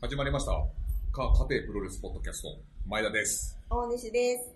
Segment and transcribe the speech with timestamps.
[0.00, 0.52] 始まりました。
[1.12, 2.48] か家庭プロレスポッドキャスト、
[2.86, 3.58] 前田です。
[3.70, 4.54] 大西です。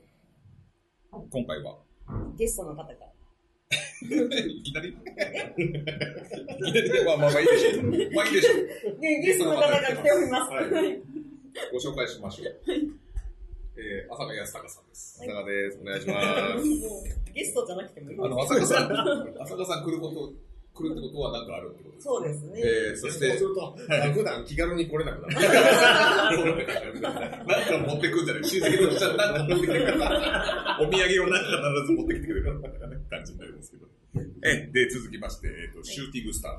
[1.30, 1.76] 今回は、
[2.37, 2.92] ゲストの方が。
[4.02, 4.89] いきなり？
[4.94, 5.13] いきな
[5.57, 7.05] り？
[7.05, 7.84] まあまあまあいいでしょう。
[8.14, 8.52] まあいいでしょ
[8.95, 8.98] う。
[8.98, 10.52] ね、ゲストの方が来ております。
[10.52, 11.02] はいはい。
[11.72, 12.61] ご紹介しましょう。
[13.74, 15.20] えー、浅香康隆さんです。
[15.20, 15.79] はい浅香です。
[15.80, 16.22] お願いしま
[16.61, 17.32] す。
[17.32, 18.93] ゲストじゃなくてもいいあの、浅香さん、
[19.43, 20.32] 浅香さん来ること、
[20.75, 22.14] 来るってことは何かあるってことですか？
[22.14, 22.61] そうですね。
[22.64, 23.77] えー、そして、そうすると、
[24.14, 25.34] 普段気軽に来れなくなる。
[27.01, 28.45] なんか持ってくんじゃない？
[28.45, 29.92] 親戚の人はなんか持ってきてくれる。
[29.95, 33.87] お土産をなんか必ず持ってきてくれるみたいなね感じになりますけど。
[34.45, 36.52] え、で、続きまして、えっ、と、シューティングスター。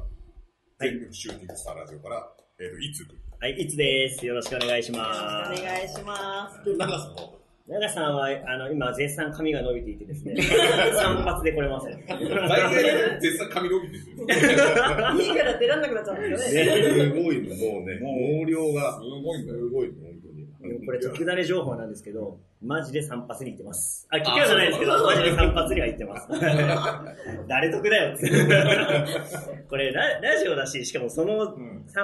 [0.80, 3.06] 全力シューティングスターラジオから、えっ、と、いつ？
[3.06, 3.16] く。
[3.40, 4.26] はい、いつです。
[4.26, 5.62] よろしくお願いしおます。
[5.62, 6.76] 願いします。
[6.78, 7.43] 長さんも。
[7.66, 10.36] 長さんは、あの、今、絶賛髪が伸びていてですね、
[11.00, 11.98] 散髪で来れますよ。
[12.10, 14.56] 大体、絶賛髪伸びてるんですよ。
[14.58, 16.82] 家から出らんなくなっちゃうんですよね。
[17.00, 18.94] すごいね、もうね、毛量が。
[18.96, 19.60] すごいんだよ。
[19.60, 20.14] すごいね、本
[20.62, 20.86] 当に。
[20.86, 24.08] これ、特ダネ情報なんですけど、マジで散髪に行ってます。
[24.10, 26.28] あ、聞きはじゃないですけど、マジで散髪には行ってます。
[27.48, 28.30] 誰得だよって。
[29.70, 31.56] これラ、ラジオだし、しかもその、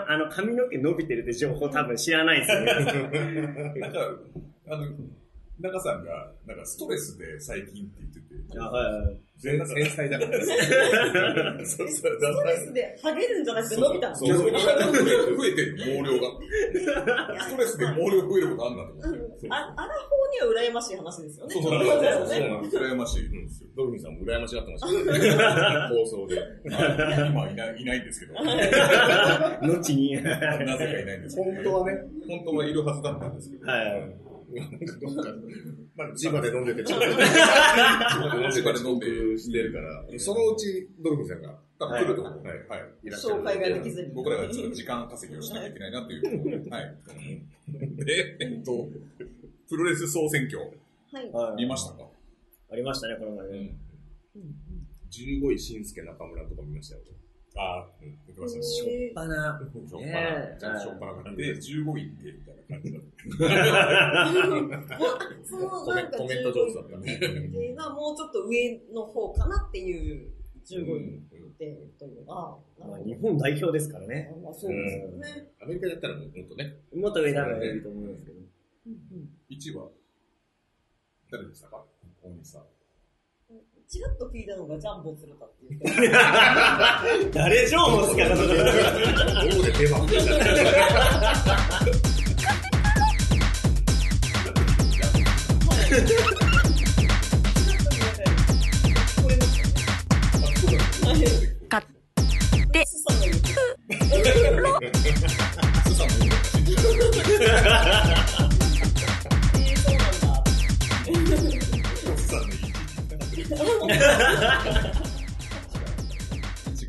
[0.08, 2.74] あの、髪の毛伸びてるって情報多分知らないですよね。
[3.80, 4.00] なんか、
[4.70, 4.86] あの、
[5.60, 10.36] 中さんが、なんかストレスで最近って言ってて、あはいはい繊細だから。
[11.66, 12.10] そうそう、スト
[12.44, 14.16] レスでハゲるんじゃなくて伸びたの。
[14.18, 14.58] そうそう、増
[15.46, 17.40] えてる、毛量が。
[17.40, 19.48] ストレスで毛量増えることあんだと思って。
[19.50, 21.54] あ、あら方には羨ましい話ですよね。
[21.54, 21.74] そうそう。
[21.80, 23.70] 羨ましいんですよ。
[23.78, 25.88] ドルフィンさんも羨ましがってました。
[25.88, 26.44] 放送で。
[26.66, 28.42] 今いないいないんですけど、な
[29.64, 30.18] 後に。
[30.18, 34.29] ぜかいないんですけど、本当はね、本当はいるはずだったんですけど、はい。
[34.56, 35.34] なんかどっか、
[35.96, 37.06] まあ、千葉で飲んでて、ちょっと、
[38.52, 42.44] 千葉で飲んでしてるから、そのうちドルフィンさんが、多分来ると思う。
[42.44, 42.90] はいはい。
[43.04, 43.42] いらっしゃる。
[43.42, 44.10] 紹介ができずに。
[44.14, 46.96] 僕らがちょっと時間稼ぎをしなきゃいけないなというはい。
[48.06, 48.88] で、えっと、
[49.70, 50.60] プロレス総選挙、
[51.12, 51.32] はい。
[51.32, 52.06] はい見ましたか？
[52.72, 53.78] ありましたね、この前ね。
[55.12, 57.02] 15位、新助中村とか見ましたよ。
[57.62, 58.64] あ言ってましたね。
[58.64, 59.60] しょっえぱな。
[59.60, 63.02] しょっぱねな、えちゃんとしょっぱな感じで、15位って、みたいな感じだっ
[64.88, 64.96] た。
[64.96, 67.16] ーそのコメなんかコメント上手だったね。
[67.16, 70.32] っていうのはもうちょっと上の方かなっていう
[70.66, 71.22] 15位
[71.58, 74.34] でというのが、まあ日本代表ですからね。
[74.42, 75.50] まあそうですよね。
[75.62, 78.40] アメリカだったらもう本当ね、もっと上多分いると思うんですけど。
[79.50, 79.90] 1位は、
[81.30, 81.84] 誰でしたか？
[82.24, 82.64] 大西さん。
[83.90, 87.32] ちらっと聞いたのがジャンボ鶴田っていう。
[87.34, 88.50] 誰情報好きかなどこ
[89.64, 90.06] で出番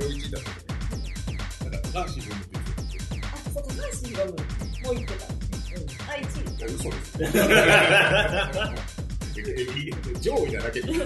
[0.06, 0.56] う1位だったね。
[1.70, 2.03] なんか、高橋文って言っ
[3.08, 3.72] てあ、そう、高橋
[4.08, 4.36] 宏夢も
[4.92, 5.26] 言ってた。
[5.26, 5.31] うん。
[6.08, 6.42] あ、1位。
[6.58, 7.19] た嘘です。
[10.20, 10.98] 上位なだけに、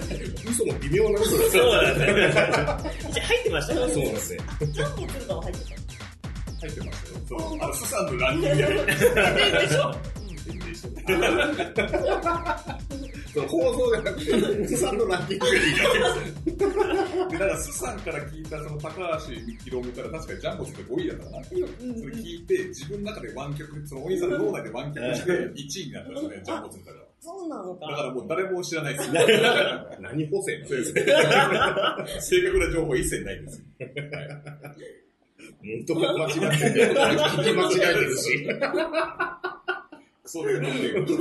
[0.45, 2.13] 嘘も微妙な嘘ですそうなんだ入
[3.39, 3.87] ってましたよ。
[3.87, 4.39] そうなんですね。
[4.71, 5.71] ジャンボ鶴田は入ってた。
[6.59, 7.15] 入ってましたよ。
[7.29, 7.37] そう。
[7.61, 8.85] あの、スさんのランキングやる。
[8.85, 9.95] でしょそう
[13.43, 15.83] 放送じゃなくて、スさんのランキングでいいだ
[16.45, 16.51] で、
[17.31, 18.89] だから、スさんから聞いた、その、高
[19.27, 19.35] 橋
[19.65, 21.43] 宏夢から確かにジャンボって5位だったな。
[21.43, 27.05] それ聞いて、自分の中で湾曲、その、お兄さんの脳内で湾曲して、1位になったんですね、ジャンボって言ったら。
[27.25, 27.87] そうなのか。
[27.87, 29.11] だからもう誰も知らないです。
[29.99, 31.05] 何補正そうですね。
[32.21, 33.63] 正確な情報一切ないです。
[35.65, 36.93] 本当は間違ってる。
[36.93, 38.47] 聞き間違えてるし。
[40.25, 41.05] クソで飲んでる。
[41.05, 41.13] と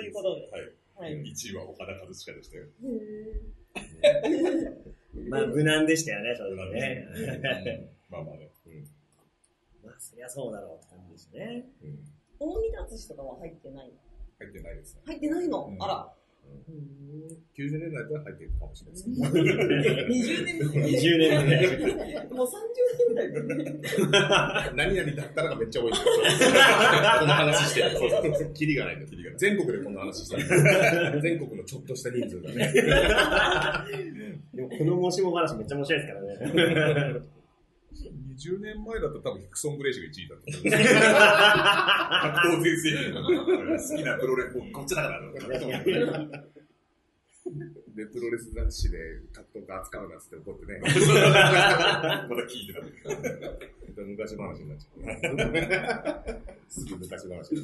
[0.00, 0.50] いうことで。
[0.52, 0.62] はい。
[0.96, 1.22] はい。
[1.24, 2.66] 1位は岡田和親でしたよ。
[5.30, 7.06] まあ、無難でしたよね、それはね。
[8.10, 8.50] まあまあね。
[9.82, 11.64] まあ、そりゃそうだろうって感じですね。
[12.38, 13.90] 大見達とかは入ってない？
[14.38, 15.02] 入ってないですね。
[15.06, 15.66] 入ってないの？
[15.72, 16.12] うんあら。
[17.56, 19.32] 90年代から入ってるかもしれない
[20.12, 20.62] です。
[20.74, 21.56] 20年目。
[21.58, 21.96] 20年
[22.30, 22.36] 目。
[22.36, 22.50] もう30
[23.08, 23.54] 年代だよね。
[24.76, 26.06] 何々だったらがめっちゃ多いですよ。
[27.20, 27.90] この話してる。
[27.96, 28.52] そうそうそう。
[28.52, 29.06] キリがないの。
[29.06, 31.20] キリがない全国でこの話してる。
[31.22, 32.72] 全国のちょっとした人数がね。
[34.52, 37.20] でも、この申し子話めっちゃ面白いですからね。
[38.36, 40.52] 20年前だったら多分ヒクソン・グレイシが1位だった。
[42.42, 45.20] 格闘全盛期の好きなプロレス、こっちだから。
[47.96, 48.98] で、プロレス雑誌で
[49.32, 50.80] 格闘家扱うなっつって怒ってね。
[50.82, 50.88] ま
[52.36, 52.80] だ聞いてた。
[54.02, 56.42] 昔話になっちゃう。
[56.68, 57.54] す ぐ昔話になって、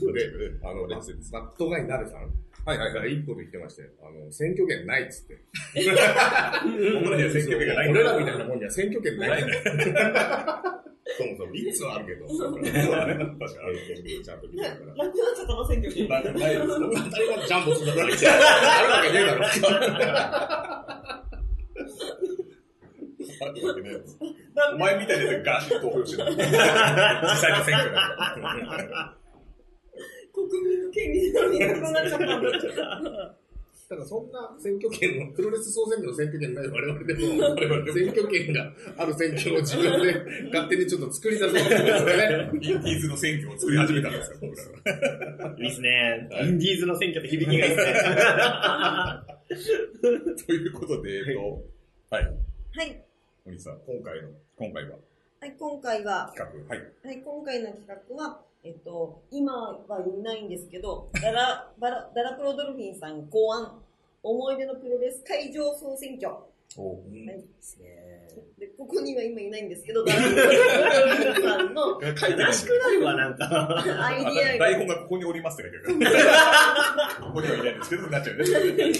[0.63, 2.33] あの、マットガイナベさん
[2.65, 3.15] はいはいはい。
[3.15, 5.39] が一個で言ってまして、あの、選挙権ないっつって。
[6.95, 7.89] 僕らには選挙権がない。
[7.91, 9.63] 俺らみたいなもんには選挙権ないんだよ。
[11.19, 12.29] そもそも、いつはあるけど。
[12.29, 12.73] そうだね。
[12.73, 14.25] 確かに。
[14.25, 15.07] ちゃんと見てるから。
[15.07, 16.09] なくなっちゃったの、選挙権。
[16.09, 16.35] ないです。
[16.35, 18.07] 当たり前ジャンボするから、
[18.79, 19.47] あるわけねえだろ。
[23.41, 24.19] あるわけねえです
[24.75, 26.31] お前みたいなやつがガシッと投票してた。
[26.31, 29.17] 実際の選挙だ。
[30.33, 33.35] 国民の権利なのになくなっちゃったんだ。
[33.89, 37.21] ただそんな選挙権の、プロレス総選挙の選挙権ない我々でも、
[37.93, 40.15] 選挙権がある選挙を自分で
[40.51, 42.51] 勝手にちょっと作り出そうとてね。
[42.55, 45.55] インディーズの選挙を作り始めたんですよ、僕らは。
[45.59, 46.27] いいっすね。
[46.43, 47.93] インディーズの選挙って響きがいいっすね。
[50.47, 51.63] ということで、えっと、
[52.09, 52.25] はい。
[52.25, 53.05] はい。
[53.45, 54.31] お兄さん、今回の。
[54.57, 54.97] 今回は？
[55.41, 56.75] はい、今回は、企画。
[56.75, 56.85] はい。
[57.05, 59.53] はい、今回の企画は、えっと、今
[59.89, 63.83] はいないんですけど、ダラ、バラ、ダラプロドルフィンさん考案、
[64.23, 66.33] 思い出のプロレス会場総選挙。
[66.77, 67.45] おはい
[68.59, 74.07] で、ここには今いないんですけど、 ダラプロドルフィンさんの悲しくなるわ、なんか。
[74.07, 77.25] アイディアが、台本がここにおりますって書いてある。
[77.27, 78.45] ここにはいないんですけど、なっちゃうね。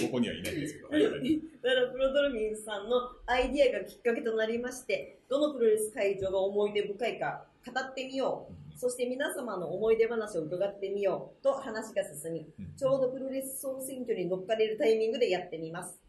[0.01, 0.89] ここにはいないんですけど。
[0.89, 8.62] ダラプロドルフィンさんのアイディアがきっかけとなりまして、どのプロレス会場が思い出深いか語ってみよう。
[8.75, 12.47] そして皆様の思い出話を伺ってみようと話が進み、
[12.77, 15.99] ちょうどプロレス総選挙に乗っかれるタイミングでやってみます。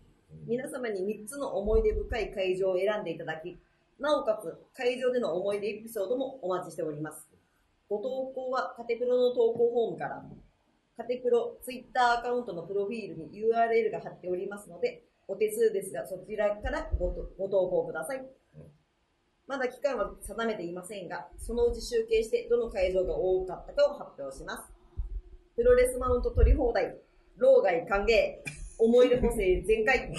[0.46, 3.56] 皆様に3つの思い出深い会場を選んでいただき、
[3.98, 7.28] なおかつ会場での思い出エピソードもお待ちしております。
[7.88, 10.24] ご投稿はカテプロの投稿フォームから、
[10.96, 17.08] カテプロツイッターアカウントのプロフィールに URL が貼っておりますので、お手数ですがそちらからご
[17.48, 18.26] 投稿ください。
[19.46, 24.62] まだ期間は定めていませんが、そのうち集計してどの会場が多かったかを発表します。
[25.54, 26.96] プロレスマウント取り放題、
[27.36, 28.08] 老害歓迎、
[28.78, 30.10] 思い出補正 全開。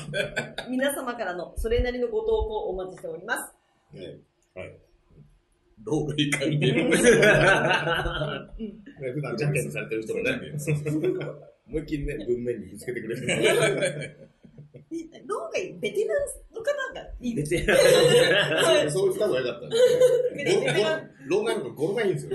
[0.70, 3.54] 皆様からのそれなりのご投稿をお待ちしております。
[5.84, 6.92] 老害関係の
[9.14, 10.54] 普段じゃんけんされてる人がね、
[11.68, 14.30] 思いっきりね、文面にぶつけてくれる。
[15.26, 16.18] 老害ベテラン
[16.54, 17.52] の方がいいです。
[17.52, 18.92] 別に。
[18.92, 19.76] そうした方がよかったね。
[20.36, 22.32] ベテラン老害の方が語呂がいいんですよ。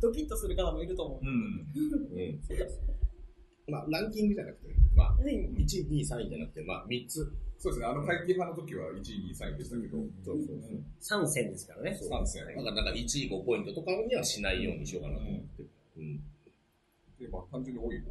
[0.00, 1.20] ドキッとする方もいると思う。
[1.22, 1.28] うん。
[1.28, 2.80] うん、そうです。
[3.68, 7.32] まあ、ランキングじゃなくてね、まあ、はい1位、2位、3位じゃなくて、まあ、3つ。
[7.58, 10.82] そうですね、あの会計派の時は1位、2位、3位でしたけど、そうそうそう。
[10.98, 11.94] 参戦ですからね。
[11.94, 12.44] 参戦。
[12.46, 15.59] だから、なんか1位5ポイントとかにはしないようにしようかなと思って。
[17.30, 18.10] まあ単純に多い方。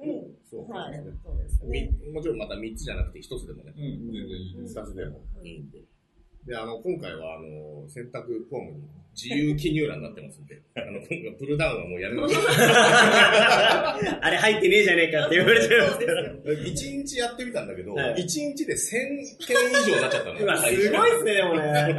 [0.00, 0.36] うん。
[0.48, 1.18] そうはいですね。。
[1.22, 1.90] そうですね。
[2.00, 4.78] みもちろんまた3つじゃなくて1つでもね、うん、全然いいです。
[4.78, 5.84] 2つでもいいんで。
[6.46, 12.42] で、あの、今回は、あの、選択フォームに自由記入欄になってますんで、 あの、今回プルダウンはもうやめましょう。
[14.20, 16.12] あれ入ってねえじゃねえかって言われてるんですけど。
[16.12, 18.76] 1日やってみたんだけど、はい1日で1000
[19.46, 20.44] 件以上になっちゃったのよ。
[20.44, 21.96] うわ、すごいっすね、でもね。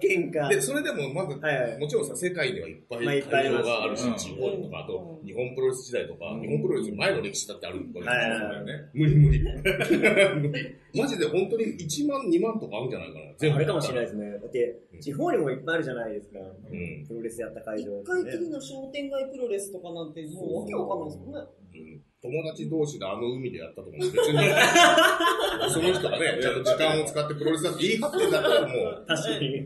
[0.00, 0.48] 偏見か。
[0.48, 8.90] で、それでもまず、はいはいもちろんさ、世界にはいっぱいまあいっぱいあ会ります場があるし、うん地方とか、あとうん日本プロレス時代とか、日本プロレス前の歴史だってあるわけですよね。
[8.92, 9.40] 無理無理。
[9.40, 13.24] 無理マジで本当に1万、2万とかあるんじゃないかな。
[13.38, 14.06] 全あれかもしれないい。
[14.06, 14.30] ですね。
[14.30, 16.38] だって、地方にもいっぱいあるじゃないですか。
[16.40, 17.06] うん。
[17.06, 21.40] プロレスやった会場一回きりの商店街プロレスとかなんて、もうわけわかんないですもんね。
[21.74, 24.14] うん友達同士であの海でやったとかも別に、
[25.74, 29.64] その人がね、ちゃんと時間を使ってプロレスだって言い張ってんだったらもう、確かに。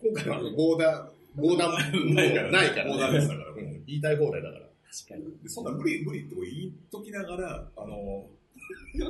[0.00, 4.66] 今回はボーダー、ボーダーないからないから、ボーダーレスだからうん言いたい放題だから。
[4.90, 5.42] 確かに。
[5.42, 8.26] でそんな無理無理って言いときながら、あの、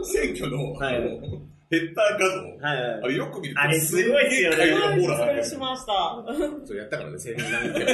[0.05, 6.25] 選挙の、はいあのヘッダー画像、はいはいあれよく見ると、あれすごいっすよねげえ会話が網羅されてるしました。
[6.67, 7.87] それやったからね、千人何件。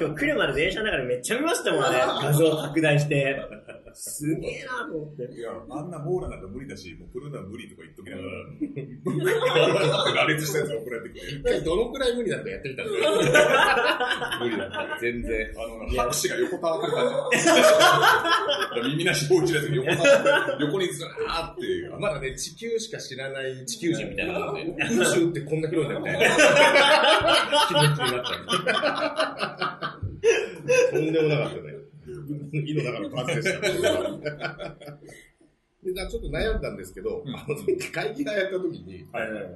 [0.00, 2.00] 今日来るまで電車の中でめっちゃ見ましたもんね。
[2.22, 3.38] 画像拡大して。
[3.94, 5.32] すげえなと思って。
[5.32, 8.22] いや、あんな網羅なんか無理だし、もう来るのは無理とか言っときなが
[10.12, 12.98] ら、 羅列したやつが送られてきて、 一回どのくらい無理だったかやってみたんだよ。
[14.42, 14.98] 無理だった。
[15.00, 15.52] 全然。
[15.56, 18.88] あの、拍手が横たわってる感じ。
[18.90, 21.62] 耳なし棒一列が横たわって、横にずらーって、
[21.98, 24.66] まだね、地球しか知らない地球人みたいなので、宇
[25.14, 26.28] 宙ってこんな広いんだみたいな
[27.68, 30.04] 気持ちになった
[30.92, 31.73] とんでもなかったね。
[32.26, 33.60] 井の中のパでした。
[35.84, 37.56] で、ちょっと悩んだんですけど、うんあの、
[37.92, 39.46] 会議がやった時に、はいはいえ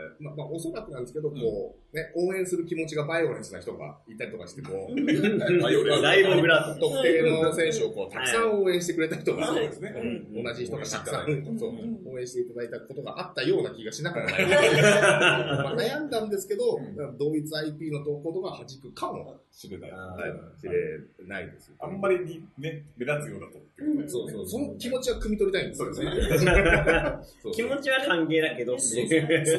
[0.00, 6.02] ーまあ、まあ、おそらくなんですけど、こう、ね、応援する気持ちがバイオレンスな人がいたりとかしても、バイオレンス。
[6.02, 6.88] だいぶ裏と。
[6.90, 9.94] 特定の選手をこう、たくさん応援してくれた人が、はいそうですね、
[10.34, 11.58] うん同じ人がたくさん、うん。
[11.58, 12.00] そううん。
[12.06, 14.46] 応援していただいたことがあったような気がしなくもない。
[14.46, 17.18] まあ、悩んだんですけど、うん。
[17.18, 19.90] 同一 IP の投稿とか弾くかも知れない。
[19.90, 21.74] れないですよ。
[21.80, 26.52] あんまりにね、目立つようだとっていうことですねそうそう、その気持ちは汲み取りたいんですよそうですね。
[27.54, 28.96] 気持ちは歓迎だけど、そ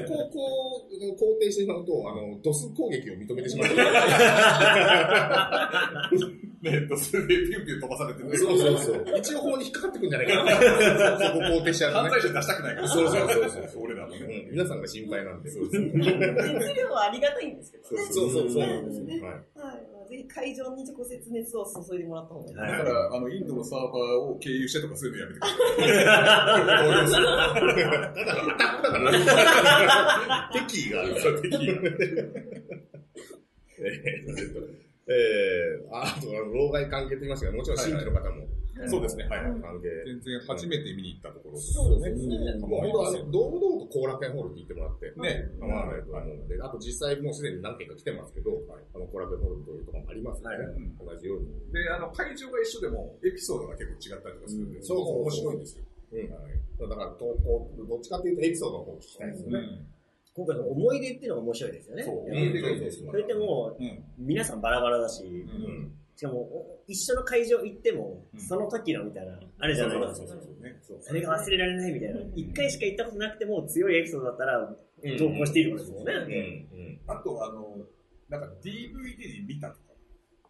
[0.07, 0.49] こをこう、
[1.15, 3.69] 肯定してしまうと、あの、ドス攻撃を認めてしまう。
[6.65, 8.37] ね、ドスでピュンピュン飛ばされてる。
[8.37, 9.05] そうそうそう。
[9.19, 10.51] 一応法に引っかかってくるんじゃないかな。
[11.29, 12.87] そこ肯定しちゃうとね犯罪者出したくないから。
[12.87, 14.19] そうそうそうそう俺らもね。
[14.19, 15.51] うん皆さんが心配なんで。
[15.51, 15.83] そう 熱
[16.73, 18.03] 量はありがたいんですけどね。
[18.09, 18.51] そうそうそう。
[18.51, 19.94] そうですねはいはい。
[20.05, 22.57] まあぜひ会場に直接熱を注いでもらった方がいい。
[22.57, 26.05] はいだから、あの、インドのサーバーを経由してとかそういうのやめてください。
[26.05, 26.23] だ、
[27.43, 27.97] アタックだか
[28.93, 30.49] ら。
[30.69, 31.19] 敵意がある。
[31.19, 31.73] そう敵意が
[33.77, 38.47] えーえー、ああと、老害関係と言いましたが、もちろん新規の方も、
[38.87, 39.23] そうですね。
[39.25, 39.41] はい。
[40.05, 42.59] 全然初めて見に行ったところそうですね。
[42.59, 45.47] もう堂々と後楽園ホールに行ってもらって、ね。
[45.59, 48.51] 構わないと思うんで、あと実際もうすでに何件か来てますけど、
[48.93, 51.47] あの、後楽園ホールというところもありますので、はい同じように。
[51.71, 55.83] で、あの、会場が一緒でも、エピソードが結構違ったりとかするんで、うんすごく面白いんですよ。
[56.11, 59.59] うんはいだから投稿、どっちかっていうとエピソードの方を聞きたいですよね。
[60.35, 62.03] 今回の思い出っていうのが面白いですよね。
[62.03, 63.11] そう、うん思い出がいいですよ。
[63.11, 64.03] それってもう、うん。
[64.17, 65.27] 皆さんバラバラだし、う。
[65.29, 65.84] うんん。
[66.15, 70.15] しかも、お一緒の会場行っても、うんその時のみたいな、あるじゃないですか。
[70.15, 70.79] そうそうそうね。
[70.81, 72.21] そうそれが忘れられないみたいな。
[72.35, 74.75] 一回しか行ったことなくても強いエピソードだったら、
[75.19, 76.29] 投稿していることですもんうん。
[76.29, 76.67] ね。
[76.71, 76.99] うん。
[77.07, 77.85] あと、あの、
[78.29, 79.79] なんか DVD で見たとか、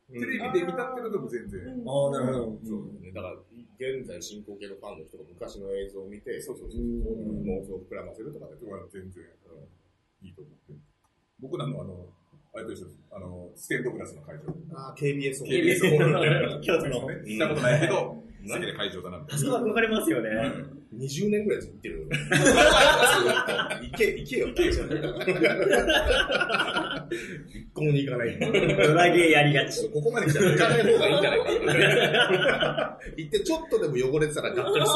[0.09, 1.61] うんテレビで見たっていうのでも全然。
[1.81, 2.59] ああ、なるほど。
[2.61, 3.11] そうね。
[3.11, 3.33] だから、
[3.81, 6.81] 現在進行形のファンの人が昔の映像を見て、そうそうそう。
[6.81, 9.23] うん妄想を膨らませるとかで、とか全然、
[10.21, 10.77] いいと思って。
[11.41, 12.05] 僕らのあの、
[12.55, 12.99] あれと一緒です。
[13.11, 14.43] あの、ステンドグラスの会場。
[14.75, 17.09] ああ、KBS ホール KBS ホール 京都の。
[17.09, 17.21] ね。
[17.25, 17.95] 行ったことないけど、
[18.47, 20.29] 好きで会場だなあそこ憧れますよね。
[20.29, 20.53] な。
[20.93, 22.07] 20年ぐらいずっと行ってる。
[23.81, 24.47] 行け、行けよ。
[24.47, 24.71] 行けよ。
[27.49, 28.39] 一向に行かない。
[28.39, 29.89] ドラゲーやりがち。
[29.89, 31.45] ここまで来たら行かない方がいいんじゃないか。
[33.17, 34.93] 行ってちょっとでも汚れてたらがっかりす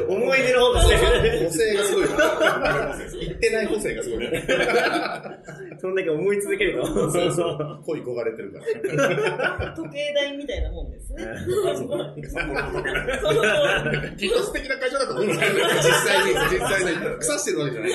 [0.00, 0.12] る。
[0.12, 0.80] 思い出の方が。
[0.82, 2.08] 補正がすごいな。
[3.20, 4.24] 行ってない補正がすごい。
[5.78, 6.86] そんだけ思い続けると。
[7.10, 7.82] そうそう。
[7.86, 9.74] 恋焦がれてるから。
[9.76, 11.24] 時計台みたいなもんですね。
[14.18, 16.92] きっと素敵な会場だと思うんですけどね、実際に、 実際に。
[17.16, 17.92] 腐してるわけじゃない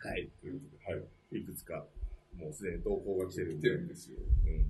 [0.00, 0.30] はい。
[0.40, 1.38] ということで、はい。
[1.38, 1.86] いくつか、
[2.34, 3.68] もうすでに投稿が来てるんで見て。
[3.68, 4.18] るんですよ。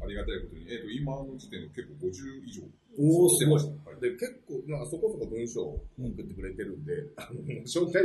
[0.03, 0.67] ありがたいことに。
[0.69, 2.63] えっと、今の時点で結構50以上。
[2.99, 3.91] おーしてました。
[3.91, 8.03] はいで、結構、まあ、そこそこ文章を送ってくれてるんで、あの、紹介、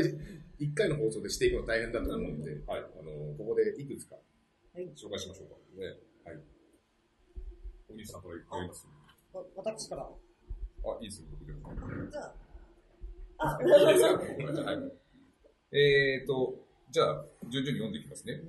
[0.60, 2.84] 一回の放送でしていくの大変だと思うんで、はい。
[3.00, 4.16] あの、ここでいくつか、
[4.76, 5.56] 紹介しましょうか。
[5.80, 5.88] ね、
[6.26, 6.44] はい。
[7.90, 8.86] お兄さんからやります
[9.34, 10.10] わ私から。
[10.94, 11.74] あ、いいですよ、僕でも。
[12.10, 12.34] じゃあ、
[13.58, 14.92] あ、いいですかはい。
[15.72, 16.56] えーと、
[16.92, 18.42] じゃあ、順々に読んでいきますね。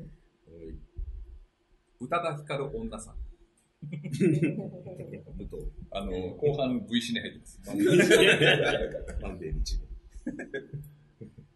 [2.00, 3.16] 宇多田ヒカル女さん。
[3.87, 7.61] 武藤、あの、後半 V シネ入ってます。
[7.66, 7.73] マ
[9.33, 9.81] ンデー日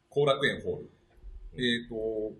[0.08, 0.90] 後楽園ホール。
[1.54, 2.34] えーと、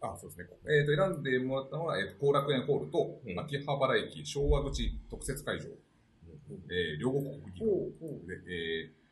[0.00, 0.48] あ、そうですね。
[0.66, 5.68] えーと、選んでもらったのは、えーと、後楽園ホールと、うん秋葉原駅昭和口特設会場、
[6.70, 7.66] えー両国国技館
[8.26, 9.02] で、えー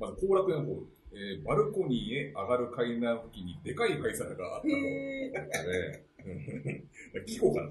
[0.00, 4.68] まず後楽園ホール、えーバルコニーへ上がる階段付近にでかい灰皿があったと。
[4.68, 6.04] ね。
[7.26, 7.68] 季語かな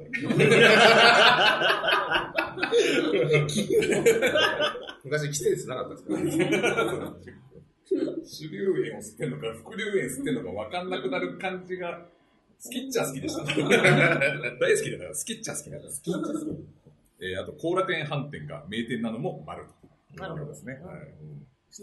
[5.04, 7.14] 昔、規制数なかったですから、
[8.26, 12.08] 主流塩を吸ってんのか、副流塩吸ってんのか分かんなくなる感じが、
[12.64, 13.44] 好きっちゃ好きでした。
[13.46, 13.60] 大好
[14.84, 15.90] きだから、好きっちゃ好きだから。
[15.92, 16.77] 好きっちゃ好き。
[17.20, 19.88] えー、あと、後楽園飯店が名店なのも丸と。
[20.22, 20.74] なるほどですね。
[20.84, 21.14] はい。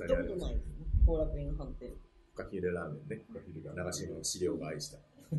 [0.00, 0.75] 見たことないですね。
[1.07, 1.91] 後楽園飯店。
[2.35, 3.25] フカヒレラーメンね。
[3.29, 4.99] フカヒレが長島の資料が愛した。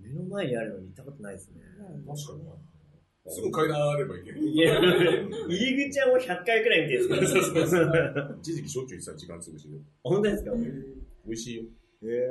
[0.00, 1.60] 目の前にあるのに行ったことないですね。
[2.06, 3.32] 確かに。
[3.32, 4.38] すぐ階段あればいける。
[4.40, 7.34] いや、入り口はもう100回くらい見てるんです
[7.70, 8.36] から。
[8.40, 9.78] 一時期しょっちゅう行ってた時間潰しで。
[10.02, 10.52] 本当ですか？
[10.52, 11.62] 美味しいよ。
[12.02, 12.28] へえ。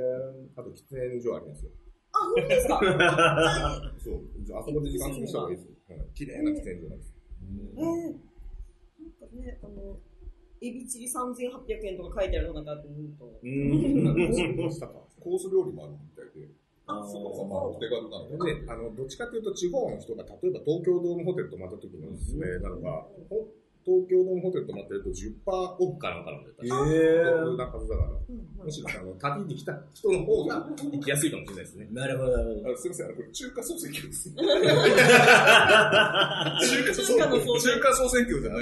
[0.55, 1.71] あと、喫煙所ありますよ。
[2.11, 2.79] あ、本当ですか？
[3.99, 4.57] そう。
[4.57, 5.75] あそこで時間潰した方がいいですよ。
[5.89, 7.13] うん綺麗な喫煙所なんです。
[7.77, 9.97] えー、なんかね、あの、
[10.61, 14.71] エビチリ3800円とか書いてあるのなんかって見ると、うーん。
[14.71, 14.93] したか。
[15.19, 16.47] コース料理もあるみたいで。
[16.85, 18.65] あそこそこお手軽なので。
[18.65, 23.47] で、あの、どっちかというと、地方の人が、例えば東京ドームホテル泊まった時のおすすめなのが、ほ
[23.89, 25.33] 東京ドームホテル泊まってると10%
[25.81, 26.55] オフかなんかなんだよ。
[26.61, 28.09] 確かえお得なはずだから。
[28.61, 31.87] むしろあの旅に来た人の方が行きやすいかもしれないですね。
[31.91, 32.73] なるほど、なるほど。
[32.73, 34.29] あすみません、あのこれ中華総選挙です。
[34.29, 34.43] 中
[36.93, 38.61] 中華の総選中華総選挙じゃない。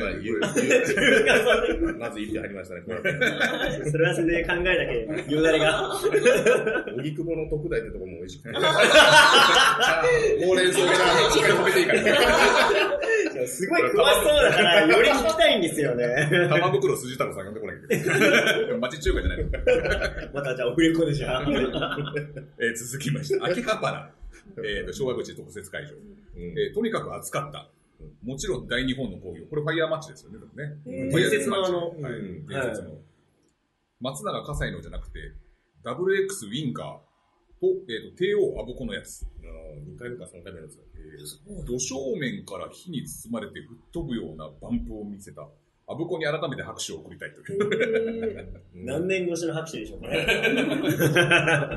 [1.99, 3.01] まず一票入りましたね、これ。
[3.91, 5.99] それはそれで考えだけ、よだれが。
[6.95, 8.55] 荻窪の特大ってとこも美味しくて。
[10.45, 12.96] ほうれん草がしっかり食べていいから。
[13.47, 16.27] すごい詳しそうだから、より聞きたいんですよね。
[16.49, 18.77] 玉袋筋太郎さん呼んでこないけど。
[18.79, 19.51] 町中華じゃないの。
[20.33, 21.41] またじゃあ、オフレコでじゃあ。
[21.43, 24.13] えー続きまして、秋葉原、
[24.57, 25.93] えーと、昭和口特設会場、
[26.35, 27.69] えーとにかく暑かった。
[28.23, 31.09] もちろん大日本の工業、これファイヤーマッチですよね、でもね。
[31.09, 32.91] 伝説のあのはい、うん伝説の。
[33.99, 35.19] 松永葛西のじゃなくて、
[35.83, 37.06] WX ウィンガー
[37.59, 39.25] と、えーと、帝王アボコのやつ。
[39.95, 40.77] 2回目か3回目のやつ。
[41.65, 45.47] 土正面から火に包まれて吹っ飛ぶようなバンプを見せた、
[45.87, 48.61] アブコに改めて拍手を送りたいという。
[48.85, 50.25] 何年越しの拍手でしょうかね。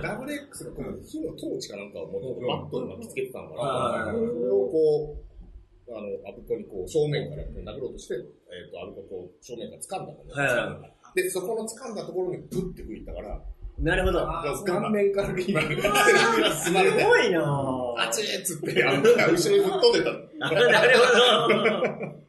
[0.03, 3.57] WX のこの火のトーチかなんかをもともとバットに巻きつけてたのか
[4.03, 4.13] あな。
[4.13, 5.17] それをこ
[5.89, 8.19] う、あの、アブコにこう正面から殴ろうとして、え
[8.69, 10.33] っ、と、アブコこう正面から掴んだのね。
[10.35, 13.43] はいで、そこの掴んだところにブッて吹いたから、
[13.81, 14.27] なるほど。
[14.67, 15.83] 顔面から火に包まれて、
[16.57, 18.01] すごいなぁ。
[18.01, 22.21] あちーっつって、あの、後ろに吹っ飛んでたなるほど。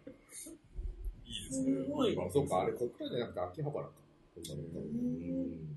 [1.26, 1.72] いいですね。
[1.84, 2.18] すごい。
[2.18, 3.92] あ、そうか、あれ、こっからじゃなくて秋葉原か。
[4.38, 5.72] うん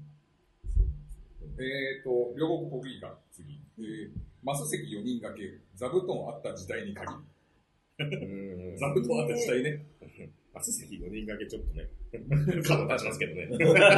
[1.57, 3.61] えーと、両国国技館、次。
[3.79, 4.11] えー、
[4.43, 7.19] マス席4人掛け、座布団あった時代に限り。
[7.99, 9.87] うん 座布団あった時代ね。
[10.55, 11.91] マス席4人掛けちょっとね、
[12.63, 13.49] 角立ちますけどね。
[13.51, 13.91] 今は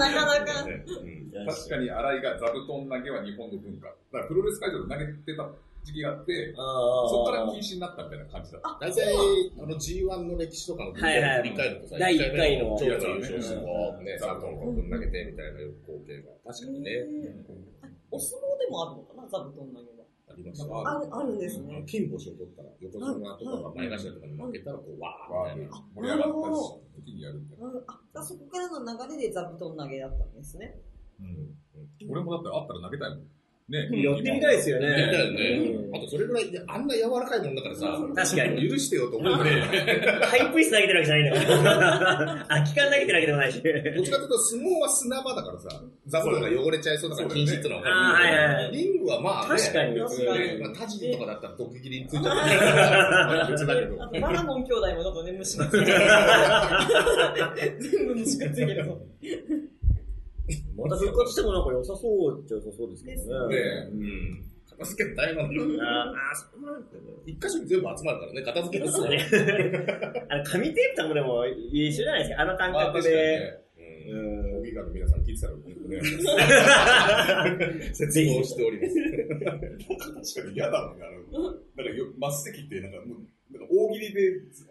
[0.00, 0.66] なかなか。
[0.66, 3.86] ねうん確かに新井が座布団投げは日本の文化。
[3.86, 5.48] だからプロレス会場で投げてた
[5.84, 8.78] 時期があって、そこから禁止になったみたいな感じだった。
[8.80, 9.14] 大体、
[9.58, 17.06] あの G1 の歴史とかのはいはい振り返るとさ、第一回の優勝してね、うん座布団を投げてみたいな光景が確かにね、
[18.10, 19.99] お相撲でもあるのかな、座布団投げは。
[20.40, 20.90] ありました。
[20.90, 21.84] あるあるんですね。
[21.86, 25.84] 金星を取ったら、横綱とかが前頭とかに負けたら、こう、わーみたいな。
[25.94, 27.58] 盛り上がったし、時にやるみたい
[28.14, 30.80] あ、そこからの流れで座布団投げだったんですね。
[32.08, 33.28] 俺もだってあったら投げたいもん。
[33.70, 34.02] ね。
[34.02, 34.88] やってみたいですよね。
[34.88, 35.40] だよね
[35.86, 35.92] う。
[35.92, 38.68] んあと、それぐらい、であんな柔らかいもんだからさ、確かに。
[38.68, 42.46] 許してよと思うんで、ハイプイス投げてるわけじゃないんだ から。
[42.48, 43.62] 空き缶投げてるわけでもないし。
[43.62, 45.68] どっちかというと相撲は砂場だからさ、
[46.06, 52.32] 座布団が汚れちゃいそうだから禁止ってのは分かるあーはいはいはいリングはまあ、ね、確かに別にね、まあ、タジとかだったら毒切りについちゃ
[53.46, 54.02] って別だけど。
[54.02, 55.98] あ とバラモン兄弟もちょっとね、虫がついてる。
[57.80, 58.84] 全部虫がついてる。
[60.76, 63.56] また復活してもなんか良さそうっちゃ良さそうですけどね。
[63.56, 64.44] ねうん。
[64.70, 65.62] 片付け大変なんだよ。
[65.82, 69.16] ああ、そうなんだよ一箇所に全部集まるからね、片付けですよね。
[69.16, 69.26] ね。
[70.28, 72.42] あの、紙テープとかもでも一緒じゃないですか。
[72.42, 73.10] あの感まあ覚で。
[73.10, 73.60] ね。
[74.08, 74.50] うん。
[74.60, 75.62] オギガの皆さん聞いてたら、ね、
[77.94, 78.88] 説明をしておりま
[80.22, 80.34] す。
[80.34, 81.04] 確かに嫌だもんね。
[81.06, 83.18] あの、なんかよ、マス席ってなんかもう、
[83.52, 84.20] なんか大喜利で、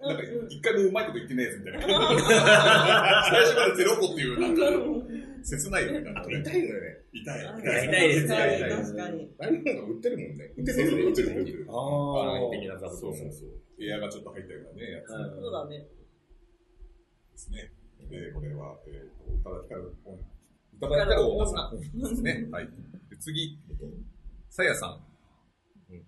[0.01, 1.79] なんか一回もうまいこと言ってないやつみたいな。
[3.29, 4.61] 最初からゼロ個っていう、なんか、
[5.43, 6.01] 切ないよね。
[6.01, 6.97] なんかね痛いのよね。
[7.13, 7.45] 痛い。
[7.59, 9.31] 痛いです確かに痛い確かに。
[9.39, 10.53] ああいうのが売ってるもんね。
[10.57, 11.67] 売ってる売ってる売ってる。
[11.69, 12.99] あ簡易ー的な座布団。
[12.99, 13.83] そうそうそう。
[13.83, 15.77] エアがちょっと入ったようなね、やつはいそうだね。
[15.79, 15.87] で
[17.37, 17.71] すね。
[18.09, 19.95] で、これは、えっ、と、宇多田ヒカル、宇
[20.81, 22.47] 多田ヒカル女さんですね。
[22.51, 22.65] はい。
[22.65, 23.59] で次、
[24.49, 25.93] さやさん。
[25.93, 26.03] うん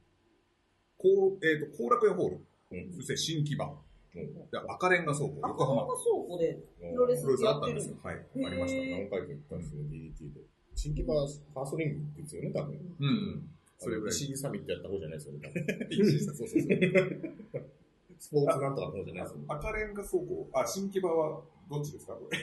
[0.97, 2.35] こう、えっ、と、後楽園ホール。
[2.71, 3.73] うんそして新木場。
[4.15, 5.82] うんで赤レンガ倉庫、あ、横浜。
[5.84, 7.95] ここ倉庫でプロレスあやってるったんですよ。
[8.04, 8.15] はい。
[8.15, 8.80] ありました。
[8.82, 10.41] へ何回か行ったんですよ、DDT で。
[10.76, 12.76] 新規バーファーストリングですよね、多分。
[13.00, 13.50] うん。
[13.78, 14.15] それぐらい。
[14.15, 15.65] 石井サミットやった方じゃないですよね、多分。
[16.19, 17.71] そうそうそう。
[18.19, 19.45] スポーツなんとかの方じゃないですよね。
[19.47, 22.38] 赤レンガ倉庫、あ、新木場はどっちですかこれ？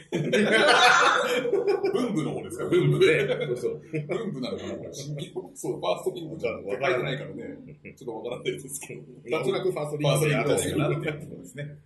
[1.92, 2.64] 文部の方ですか？
[2.64, 3.28] 文部で。
[3.28, 3.82] そうそう。
[4.08, 5.42] 文部なのかなこれ新木場。
[5.54, 7.58] そう、ファーストリングじゃ書いてないからね。
[7.94, 9.02] ちょっとわからないですけど。
[9.30, 11.76] なんとなくファーストファーストリングリングでかなっていうところですね。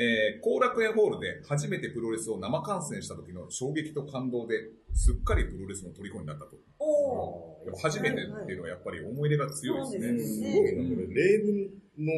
[0.00, 6.56] えー、後楽園ホールで初めてプロレスを生観戦した時の衝撃と感動ですっかりプロレスの虜になったと。
[6.78, 10.20] おやっぱ初めてっていうのはやっぱり思い入れが強いですね。
[10.22, 11.14] すごいな、これ。
[11.14, 12.12] 例文の、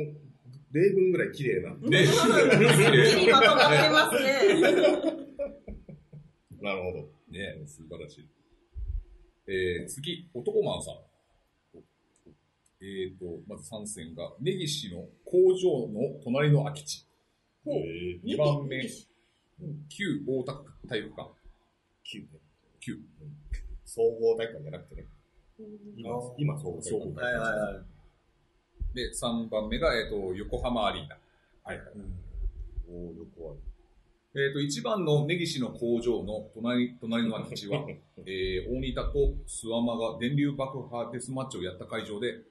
[0.72, 1.74] 例文ぐらい綺麗な。
[1.74, 3.20] ね、ー。
[3.20, 4.30] いいまとまってますね。
[6.62, 7.08] なるほど。
[7.30, 8.28] ね素晴らしい。
[9.48, 10.94] えー、次、男マンさん。
[12.82, 17.06] えーと、まず参戦が、根岸の工場の隣の空き地。
[17.64, 18.82] ほうえ2番目、
[19.88, 21.30] 旧大田区体育館。
[22.06, 22.26] 9ね。
[22.80, 22.98] 旧。
[23.84, 25.08] 総合大会じゃなくてね。
[25.96, 26.82] 今、今総合大会。
[26.82, 27.99] 総合はいはいはい。
[28.94, 31.16] で、3番目が、えーと、横浜アリーナ。
[31.64, 31.86] はいはい。
[32.88, 33.70] おー、よくある。
[34.32, 37.84] えっ、と、一番の根岸の工場の隣隣の空き地は、
[38.26, 42.42] えー、大仁田と諏訪間が電流爆破デスマッチをやった会場で、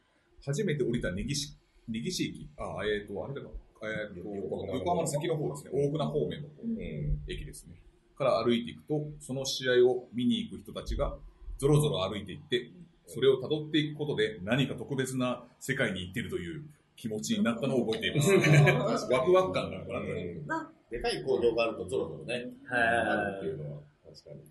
[0.44, 3.50] 初めて降りた根岸、根岸駅、あ、えっ、と、あれだか、
[3.84, 7.24] えー、と横浜横浜の先の方ですね、大船方面の方うん。
[7.28, 7.80] 駅ですね。
[8.20, 11.18] から歩いていくと、その試合を見に行く人たちが、
[11.58, 12.70] ぞろぞろ歩いていって、
[13.10, 16.64] それを辿っていくことで、何か特別な世界に行っているという
[16.96, 18.32] 気持ちになったのを覚えています。
[19.12, 20.44] ワクワク感がご覧になる。
[20.46, 24.42] なでかい工場があるとゾロゾロね、あるっていうのは、確かに。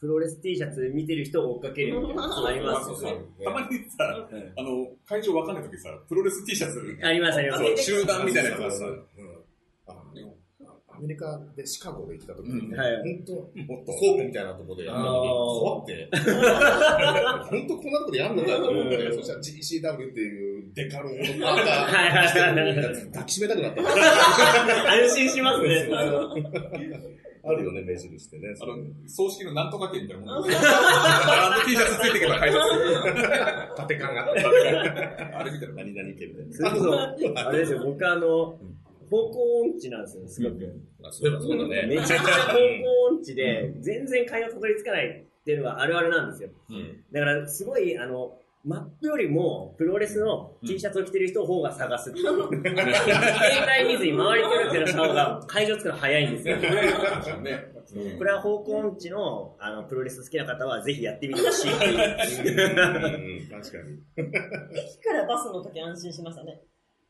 [0.00, 3.24] プロレス T シャツ見てる人を追っかけるみたいなりますよね。
[3.42, 7.82] たまにさ、あの、会場わかんないときさ、プロレス T シャツ、ありますあります。
[7.82, 8.84] 集団みたいなやつがさ、
[10.98, 13.32] アメリカでシカゴで行った時に、うんはい本当、
[13.72, 16.10] もっと、倉庫みたいなところでやった時あー怖って、
[17.50, 22.94] 本当こんなとこでやんのかと思って、うんそしたら GCW っていうデカロンのパーカはいはいはいはい。
[22.94, 23.82] ー抱きしめたくなった。
[23.82, 25.88] 安心しますね。
[27.44, 28.54] あるよね、目印ってね。
[28.60, 28.74] あの、
[29.08, 30.34] 葬式のなんとか券みたいなもん。
[30.34, 34.44] あの T シャツついていけば会場つ縦感があって。
[34.44, 35.74] あれみたいな。
[35.76, 36.56] 何々県みたいな。
[36.56, 38.58] それこそ、 あれですよ、僕あの、
[39.10, 40.80] 方向音痴なんですよ、すごく。
[41.02, 41.86] あそういえばそうだね。
[41.86, 42.58] めちゃくちゃ方向
[43.14, 46.50] 音痴で、全然会話たどり着かないっていうのがあるあるなんですよ。
[46.70, 47.04] うん。
[47.12, 52.26] だから、すごい、あの、マップよりも、プロレスの T シャツを着てる人の方が探すっていう。
[52.26, 52.60] 携
[53.80, 56.56] 帯見ずに周りキョロキョロした方が会場つくの早いんですよ。
[56.56, 57.78] ね。
[58.18, 61.96] これは方向音痴のあのプロレス好きな方はぜひやってみてほしいっていう。
[63.40, 64.28] うん確かに。
[64.78, 66.60] 駅からバスの時安心しましたね。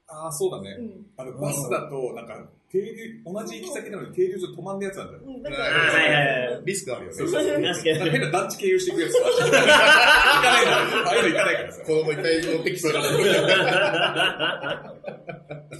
[0.09, 0.77] ああ、そうだね。
[0.79, 1.07] うん。
[1.19, 5.21] あの、バスだと、なんか、停留、同じ行き先なのに停留所止まんねやつなんだよ。
[5.25, 6.63] うん、だかあら、はいはいはい。
[6.67, 7.17] リスクあるよね。
[7.17, 7.53] そうそうそう。
[7.63, 9.15] 確かになんか変な団地経由していくやつ。
[9.15, 9.73] 行かないな。
[9.73, 11.81] ああいうの行かないからさ。
[11.83, 13.01] 子供いっぱい乗ってきそうだ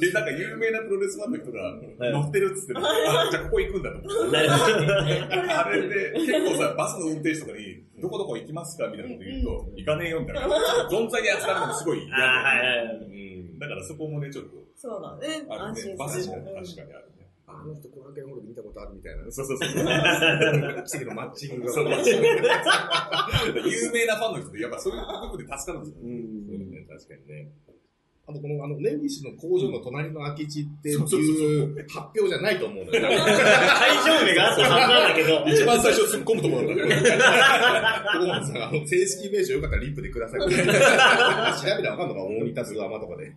[0.01, 4.37] で、なんか有名なプロレスファンの人がはい乗ってるっつってたあ、じゃあここ行くんだと思って。
[4.39, 10.47] あれで、結構さ、バスの運転手とかに、どこどこ行きますかみたいなこと言うと、行かねえよみたいな。
[10.91, 12.55] 存在に扱うのもすごい嫌あ
[13.59, 15.47] だからそこもね、ちょっと、そうだね。
[15.49, 15.83] あるね。
[15.83, 16.45] 安心バスもする。
[16.45, 17.29] 確かにあるね。
[17.47, 19.25] あの人、コラケンホールで見たことあるみたいな。
[19.33, 19.69] そうそうそう。
[20.85, 21.73] 奇跡のマッチングが。
[21.73, 22.27] そうマッチング
[23.69, 26.03] 有名なファンの人って、やっぱそういう部分で助かるんですよ。
[26.03, 27.51] そうね、確かにね。
[28.29, 31.17] あと、この、あの、根岸の工場の隣の空き地っていそう発
[32.15, 33.01] 表じゃないと思うのよ。
[33.01, 35.45] 会場名があったはずなんだけど。
[35.49, 37.21] 一番最初突っ込むところなんだけど。
[38.45, 40.41] さ、あの、正式名称よかったらリップでください。
[40.41, 40.73] 調べた
[41.83, 43.33] らわかんのか、大仁田スアマとかで。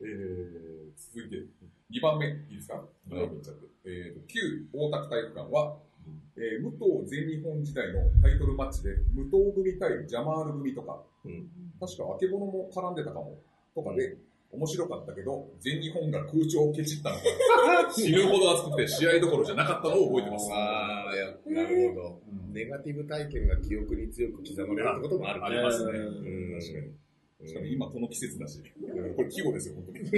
[0.00, 1.36] えー、続いて、
[1.92, 5.76] 2番目、いいですか、いいっちゃってえーと、旧大田区体育館は、
[6.36, 11.48] えー武藤全日本時代のタイトルマッチで、武藤組対ジャマール組とか、うん
[11.80, 13.38] 確かあけぼのも絡んでたかも、
[13.74, 14.16] とかで、
[14.52, 17.22] 面白かったけど、全日本が空調をケチったのか、
[17.92, 20.50] 死ぬほど熱くて試合どころじゃなかったのを覚えてます。
[20.52, 21.26] ああ、いや、
[21.62, 22.20] なるほど。
[22.52, 25.90] ネガティブ体験が記憶に強く刻まれるってこともあるありますね。
[25.98, 26.86] うん、確かに。
[26.86, 26.92] に
[27.48, 28.62] しかも今この季節だし、
[29.14, 29.98] これ季語ですよ、本当に。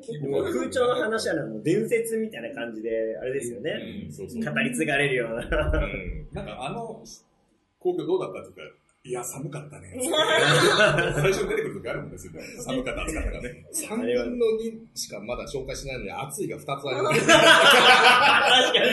[0.00, 3.72] 季でも空調の話はもう伝説みたいな感じで、あれですよね。
[4.10, 5.44] 語り継がれるような。
[5.44, 7.02] うんなんかあの
[7.80, 9.96] 皇居どうだったって言ったら、いや、寒かったね。
[9.98, 12.42] 最初に出てくる時あるもんですよね。
[12.58, 13.64] 寒かった、暑かったがね。
[13.72, 17.20] 3分の2しかまだ紹介しないのに、暑いが2つあります。
[17.26, 17.36] 確
[18.78, 18.84] か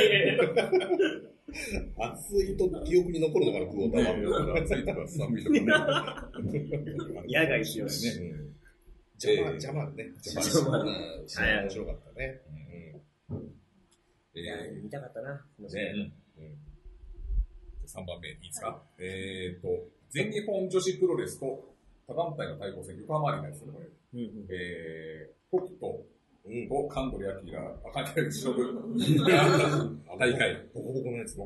[0.72, 1.38] に。
[1.98, 4.58] 暑いと記憶に残るのかな、クォーターは。
[4.60, 6.54] 暑いとか寒いとかね。
[7.28, 7.90] 野外しよう
[9.20, 10.12] 邪魔、邪魔ね。
[10.24, 12.42] 邪魔うんはい面白かったね。
[14.36, 15.46] えいや見たかったな。
[15.60, 16.12] うんね
[17.88, 19.70] 3番目いいですか、えっ、と、
[20.10, 21.74] 全日本女子プロレスと
[22.06, 23.88] 他団体の対抗戦、横浜アリーナですね、これ。
[23.88, 26.04] うんうんえー、北斗
[26.48, 26.70] うん。
[26.70, 28.54] と神取明、あ、関係ない、忍
[30.18, 30.68] 大会。
[30.74, 31.38] ボコボコのやつ。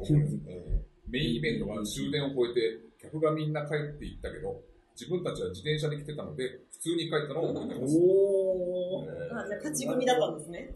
[1.09, 4.61] メインイベントが終電を超えて、客がみんな帰っていったけど、
[4.93, 7.95] 自分たちは自転車で来てたので、普通に帰ったのを覚えてます。
[7.95, 9.37] おー。
[9.37, 10.75] あじゃあ勝ち組だったんですね。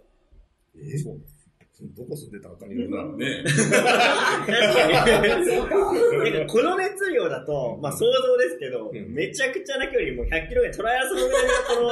[0.76, 1.22] えそう
[1.82, 3.04] どこ住んでたのかによるな。
[3.18, 3.76] ね 確か
[4.88, 4.94] に。
[6.32, 11.90] なんかこの熱量だと、まあ想像ですけど、うんめちゃくちゃな距離、もう100キロぐらいトライアスロンぐらいのこの、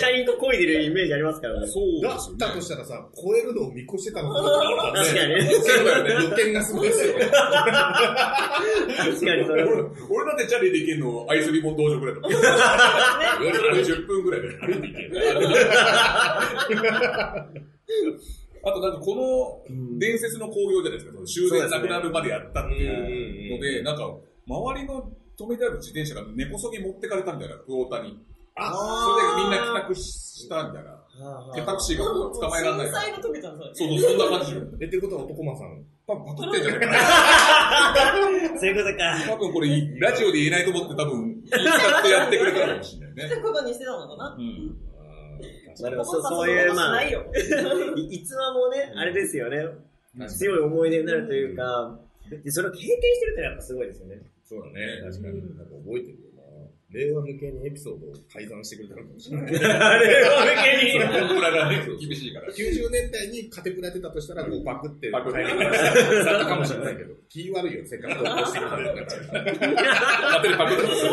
[0.00, 1.66] 車輪と漕いでるイメージありますからね。
[1.66, 4.48] そうだったとしたらさ、超えるのを見越してたのかな
[5.04, 5.42] 確かに。
[5.42, 6.14] そうだよね。
[6.24, 7.26] 予見がすごいですよね。
[7.26, 8.62] 確か
[9.12, 9.62] にそれ。
[9.62, 12.30] 俺俺だってチャリで行けんの、アイスリボン道場ぐらいだもん。
[13.76, 15.10] 10分ぐらいで歩いて行ける。
[18.68, 19.14] あとなんかこ
[19.70, 24.02] の伝説の興行じゃないですか、その終電なくなるまでやったっていうので、なんか
[24.46, 28.18] 周りの止めてある自転車が根こそぎ持ってかれたみたいな、クォーターに。
[28.58, 30.96] あそれでみんな帰宅したみたいな。
[31.54, 33.04] ケタクシーが捕まえられないから。
[33.72, 34.62] そうそう、そんな感じよ。
[34.80, 36.80] え、っていうことは男間さん、多分パクってんじゃない？
[36.80, 38.58] かな。
[38.58, 39.32] そういうことか。
[39.32, 39.68] 多分これ、
[40.00, 43.24] ラジオで言えないと思って多分、気使ってやってくれたかもしれないね。
[43.32, 44.76] ってことにしてたのかなうん。
[45.82, 47.24] まあでもそうそういう、まあ、ないよ。
[47.96, 49.66] い逸話もね、あれですよね。
[50.28, 51.98] 強い思い出になるというか、
[52.30, 54.22] でそれを経験してるってのはやっぱすごいですよね。
[54.44, 55.40] そうだね、確かに。
[55.56, 56.42] なんか覚えてるよな。
[56.90, 59.56] 令和向けにエピソードを改ざんしてくれたのかもしれない。
[59.66, 61.26] あれは向けに。
[61.26, 62.48] コンプラがね、厳しいから。
[62.52, 69.44] 90年代にカテプラてたとしたら、こうパクって、パクって改ざんされたかもしれないけど、気悪いよ、せっかく投稿してくれたから。
[70.22, 71.12] 勝手にパクってますよ。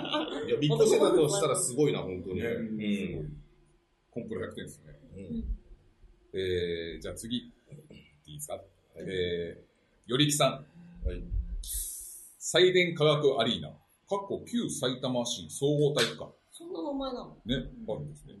[0.47, 2.41] いや、ビッグセだとしたらすごいな、本当に。
[2.41, 3.37] うん。
[4.11, 4.99] コンプロ100点ですね。
[5.15, 5.57] うん。
[6.33, 7.37] えー、じゃあ次。
[7.37, 7.51] い
[8.27, 8.61] いですか？
[8.97, 10.65] えー、よりきさ
[11.03, 11.07] ん。
[11.07, 11.23] はい。
[11.63, 13.69] 最電科学アリーナ。
[13.69, 16.33] かっこ旧埼玉市総合体育館。
[16.51, 17.37] そんな名前なの？
[17.45, 17.55] ね、
[17.87, 18.35] あるんですね。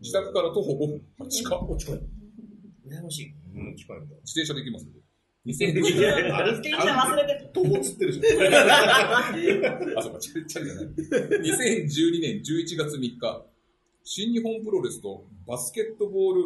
[0.00, 0.86] 自宅から徒歩5
[1.18, 1.28] 分。
[1.28, 1.60] 近っ。
[1.60, 2.04] 8か。
[2.88, 3.34] 羨ましい。
[3.54, 4.16] うん、近いんだ。
[4.24, 4.92] 自転車できますね。
[5.44, 6.34] 2020年。
[6.34, 7.50] あれ、忘れてる。
[7.52, 8.38] 途方つってるでしょ。
[9.98, 10.86] あ、そうか、チャリじゃない。
[10.86, 13.46] 2012年11月3日、
[14.04, 16.42] 新日本プロレスとバスケットボール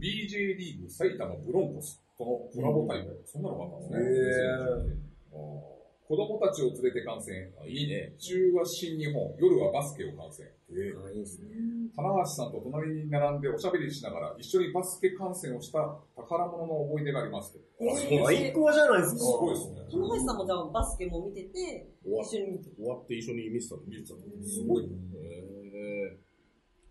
[0.00, 3.06] BJ リーグ埼玉ブロンコスとのコラボ大会。
[3.26, 4.06] そんなのがあったんですね。
[4.06, 5.71] へー。
[6.12, 7.48] 子供たちを連れて観戦。
[7.56, 8.12] あ、いいね。
[8.18, 10.44] 中は新日本、夜はバスケを観戦。
[10.68, 11.48] えあいいですね。
[11.96, 15.78] 棚橋さんと隣に並んでおしゃべりしながら一緒にバスケ観戦をした
[16.14, 17.58] 宝物の思い出があります。
[17.80, 19.38] 最高じゃないですすか。
[19.40, 19.76] ごいですね。
[19.90, 24.90] 棚橋さんもじゃあバスケも見てて、終わ一緒に見て終わって一緒に見てたの見てたのすごいね。
[25.16, 26.18] え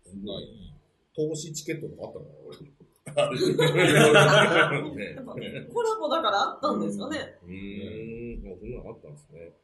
[0.02, 0.74] そんないい。
[1.14, 2.26] 投資チケットとかあったの
[3.12, 3.18] ね
[5.16, 5.38] やっぱコ
[5.82, 7.36] ラボだからあったんですかね。
[7.42, 7.52] うーん、
[8.52, 9.56] もうそんなのあったんですね。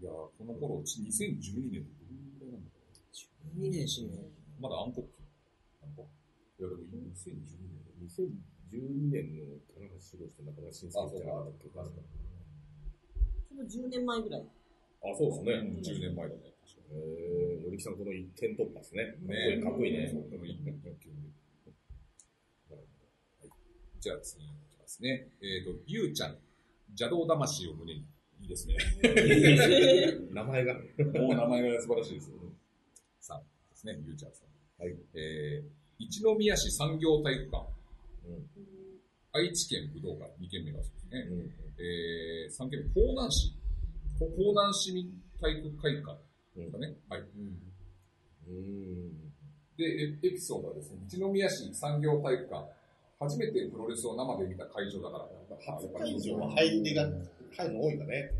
[0.00, 2.08] いやーこの頃、2012年って
[2.40, 2.84] どれぐらいなんだろ
[3.60, 4.16] 2年新年。
[4.16, 5.20] うまだ暗黒期
[5.84, 6.08] 暗黒？
[6.56, 7.84] いや、でも2012年。
[8.00, 12.00] 2012年の棚橋宏と中村慎介じゃなかったっけ確か
[13.44, 14.42] ちょうど10年前ぐらい。
[14.42, 15.52] あ、そうですね。
[15.52, 16.56] うん10年前だね。
[16.64, 19.20] 確かえー、のりきさんこの一点突破ですね。
[19.20, 20.08] にかっこいい、かっこいいね。
[20.08, 20.72] そうでもいいね。
[20.72, 20.96] はい
[24.04, 25.28] じゃあ次いきますね。
[25.40, 26.36] えっ、と、ゆうちゃん、
[26.88, 28.04] 邪道魂を胸に。
[28.44, 28.76] いいですね。
[30.30, 30.74] 名前が。
[30.74, 30.80] も
[31.32, 32.36] う名前が素晴らしいですよ。
[33.20, 34.82] さんですね、ゆうちゃんさん。
[34.82, 34.94] はい。
[35.14, 37.66] えー、一宮市産業体育館、
[38.28, 38.46] うん。
[39.32, 41.20] 愛知県武道館、2軒目がそうですね。
[41.30, 41.52] うん。
[41.80, 43.56] えー、3軒目、江南市、
[44.18, 46.18] こ江南市民体育会館
[46.54, 46.94] ですかね。
[47.08, 47.20] はい。
[47.20, 49.32] うん。
[49.78, 52.68] で、エエピソードはですね、一宮市産業体育館、
[53.18, 55.28] 初めてプロレスを生で見た会場だから、
[55.72, 57.08] 初会場は入りが、
[57.56, 58.30] 入るの多いんだね。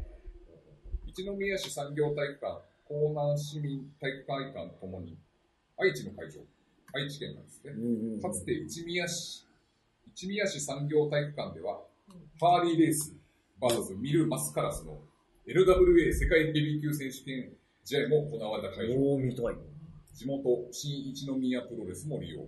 [1.06, 5.16] 一宮市産業体育館、江南市民体育会館ともに、
[5.78, 6.40] 愛知の会場、
[6.92, 7.72] 愛知県なんですね。
[8.20, 9.46] かつて一宮市、
[10.08, 11.80] 一宮市産業体育館では、
[12.40, 13.14] ハーリーレース
[13.60, 14.98] VS ミル・マスカラスの
[15.46, 17.52] LWA 世界ヘビー級選手権
[17.84, 18.98] 試合も行われた会場。
[18.98, 19.54] おー、見たい。
[20.14, 22.40] 地元、新一宮プロレスも利用。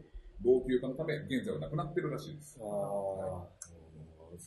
[0.42, 2.58] 老朽化のため、現在はなくなってるらしいです。
[2.58, 3.48] あそ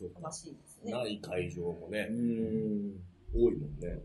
[0.05, 0.21] うか。
[0.21, 0.91] 魂ですね。
[0.91, 1.91] ない会場もー。
[1.91, 3.03] ねう、ん。
[3.33, 4.01] 多いもんね。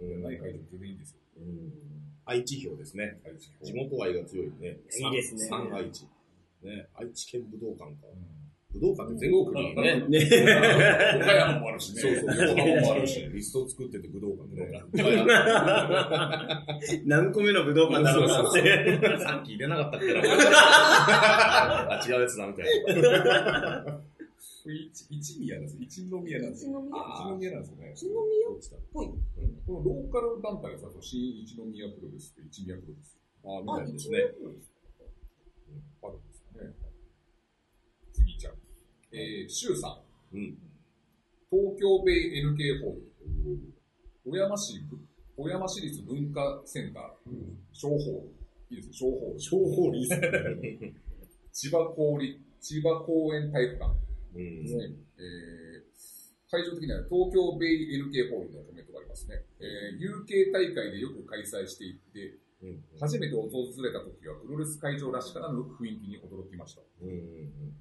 [0.00, 0.22] うん。
[0.22, 1.20] ない会場全然いいんですよ。
[1.38, 1.72] うん。
[2.24, 3.20] 愛知票ですね。
[3.24, 4.78] 愛知地元愛が強いね。
[5.00, 6.04] いいですね三愛知。
[6.62, 8.08] ね、愛知県武道館か。
[8.12, 10.04] うん武道館って全国にね。
[10.08, 10.18] ね。
[11.16, 12.02] 岡山もあるしね。
[12.02, 13.20] そうそう、横浜もあるし。
[13.32, 14.82] リスト作ってて武道館でね。
[17.06, 19.18] 何個目の武道館だろうなって。
[19.24, 20.20] さっき入れなかったっけな。
[20.20, 22.66] あ、違うやつだみたい
[23.00, 24.00] な。
[24.74, 25.76] 一一宮なんです。
[25.78, 26.82] 一宮なんですよ。
[26.82, 27.92] 一宮一宮なんですよね。
[27.94, 28.18] 一宮？
[28.50, 29.06] っぽい。
[29.66, 33.18] このローカル団体がさ、新一宮プロレスと一宮プロレス。
[33.44, 34.18] あ、みあ、たいで一すね。
[36.02, 36.74] あるんですよね。
[38.12, 38.54] 次じゃあ。
[39.12, 40.02] えー、周さ
[40.32, 40.36] ん。
[40.36, 40.58] うん。
[41.50, 43.06] 東京ベイ NK ホール。
[44.24, 44.98] 小山市ぶ、
[45.36, 47.02] 小山市立文化センター。
[47.72, 48.76] 小ホール。
[48.76, 49.40] いいですね、小ホール。
[49.40, 50.94] 小ホールいいっすね。
[51.54, 54.05] 千葉公立、千葉公園体育館
[54.36, 54.94] うんですね。
[55.18, 55.96] えー
[56.48, 59.42] 会場的には東京ベイ NK ホールのコメントがありますね。
[59.58, 62.84] えー、UK 大会でよく開催していて、うん。
[63.00, 63.50] 初めて訪
[63.82, 66.82] れた時はプロレス会場らしからぬ雰囲気に驚きました。
[67.02, 67.16] うんうん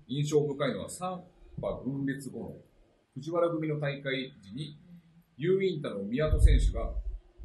[0.08, 1.24] 印象深いのはサン
[1.62, 2.56] バ分裂後の
[3.16, 4.78] 藤原組の大会時に、
[5.38, 6.92] ユーインタの宮戸選手が、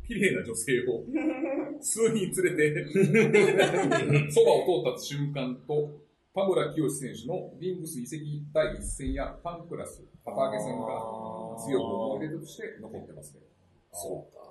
[0.07, 1.05] 綺麗な女性を
[1.81, 2.87] 数人連れて、
[4.33, 6.00] そばを通った瞬間と、
[6.41, 10.89] 田村清選手のリングス移籍第一戦やファンクラス、旗揚げ戦が
[11.61, 13.41] 強く思い出として残ってますね。
[13.93, 14.49] そうか。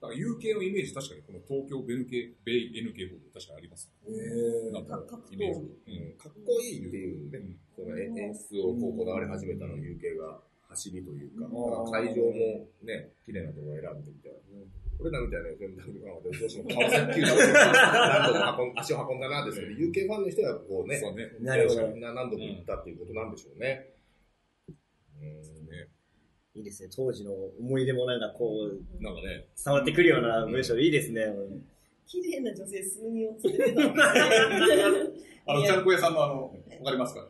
[0.00, 3.92] だから UK のイメージ、確かにこの東京ベル系、ベイ NK ボード確かにあります。
[4.08, 5.60] へなんかイメージ。
[5.60, 7.44] うん、かっこいいっていうね、
[7.76, 10.40] その演出をこうこだわり始めたの UK が
[10.72, 11.44] 走りというか、
[11.92, 14.87] 会場もね、綺麗なところを選んでみたいな。
[15.00, 21.30] 俺らみたいな FMW なので、どうしても川崎球団何度も運ん足を運んだなですけど、UK ファンの人はこうね、そうね。
[21.40, 21.88] なるほど。
[21.88, 23.94] みんな何度も行ったっていうことなんでしょうね。
[25.20, 25.88] うんね
[26.54, 26.88] いいですね。
[26.94, 31.26] 当時の思い出もなんかこう、なんかね、伝わってくるような文章いいですね。
[32.06, 34.76] 綺麗な女性数人を連れてたんです
[35.12, 35.22] ね。
[35.46, 36.42] あの、ちゃんこ屋さんのあの、
[36.80, 37.28] わかりますか？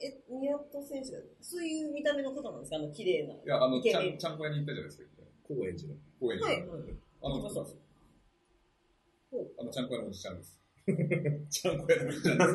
[0.00, 2.76] え、宮戸選手が、そういう見た目の方なんですか？
[2.76, 3.34] あの、綺麗な。
[3.34, 5.04] いや、あの、ちゃんこ屋に行ったじゃないですか。
[5.46, 5.94] 高円寺の。
[6.20, 6.44] 公園に。
[6.44, 6.80] はいはい
[7.22, 7.78] あの人なんですよ
[9.30, 9.48] ほう。
[9.58, 10.60] あの、ちゃんこ屋のおじちゃんです。
[11.50, 12.50] ちゃんこ屋のおじちゃんです。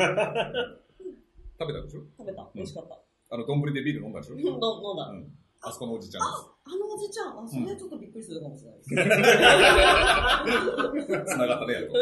[1.60, 2.02] 食べたでしょ？
[2.18, 2.50] 食べた。
[2.56, 3.00] 美味しかった。
[3.30, 4.40] あの、丼でビール飲んだでしょ？
[4.40, 4.68] 飲ん飲んだ。
[5.12, 5.38] うん。
[5.64, 6.26] あそこのおじちゃんあ、
[6.66, 8.90] あのおじちゃん、あ、それはちょっとびっくりするかもしれないです。
[8.96, 9.10] です。
[11.36, 11.94] 繋がったね、やと。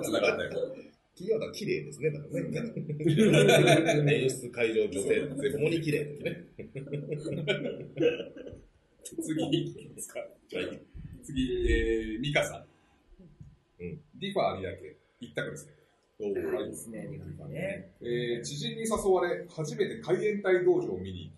[0.00, 0.50] 繋がったよ。
[1.14, 2.62] キーワードは綺麗ですね、だからね。
[4.22, 5.20] 演出、会場、女性、
[5.52, 6.46] ともに綺麗ですね。
[9.04, 10.20] 次、いきますか。
[10.48, 10.64] じゃあ、
[11.22, 12.64] 次、えー、ミカさん。
[13.80, 14.00] うん。
[14.16, 14.68] ディファー有
[15.20, 15.74] 明、一択ですね。
[16.20, 17.08] おはいですね。
[18.00, 21.32] えー、知人に誘われ、初めて KAIENTAI道場を見に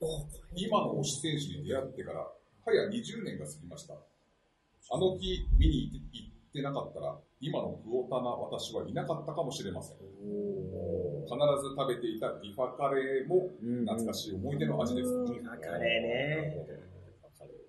[0.00, 2.26] 行き、今の推し選手に出会ってから、
[2.64, 3.94] 早20年が過ぎました。
[3.94, 9.96] あの日見に行ってなかったら、今のプヲタな私はいなかったかもしれません。
[9.98, 15.10] 必ず食べていたディファカレーも懐かしい思い出の味です。
[15.10, 16.95] ディファカレーね。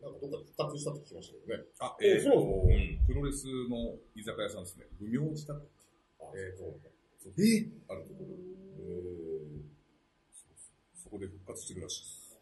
[0.08, 1.64] なんかどっかで復活したって聞きましたけどね。
[1.80, 4.88] あ、えー、そううんプロレスの居酒屋さんですね。
[5.00, 5.68] 無名字だっけ
[6.36, 6.80] えー、そう
[7.38, 8.36] えあるところ。
[8.80, 9.68] え
[10.96, 12.40] そこで復活してるらしいです。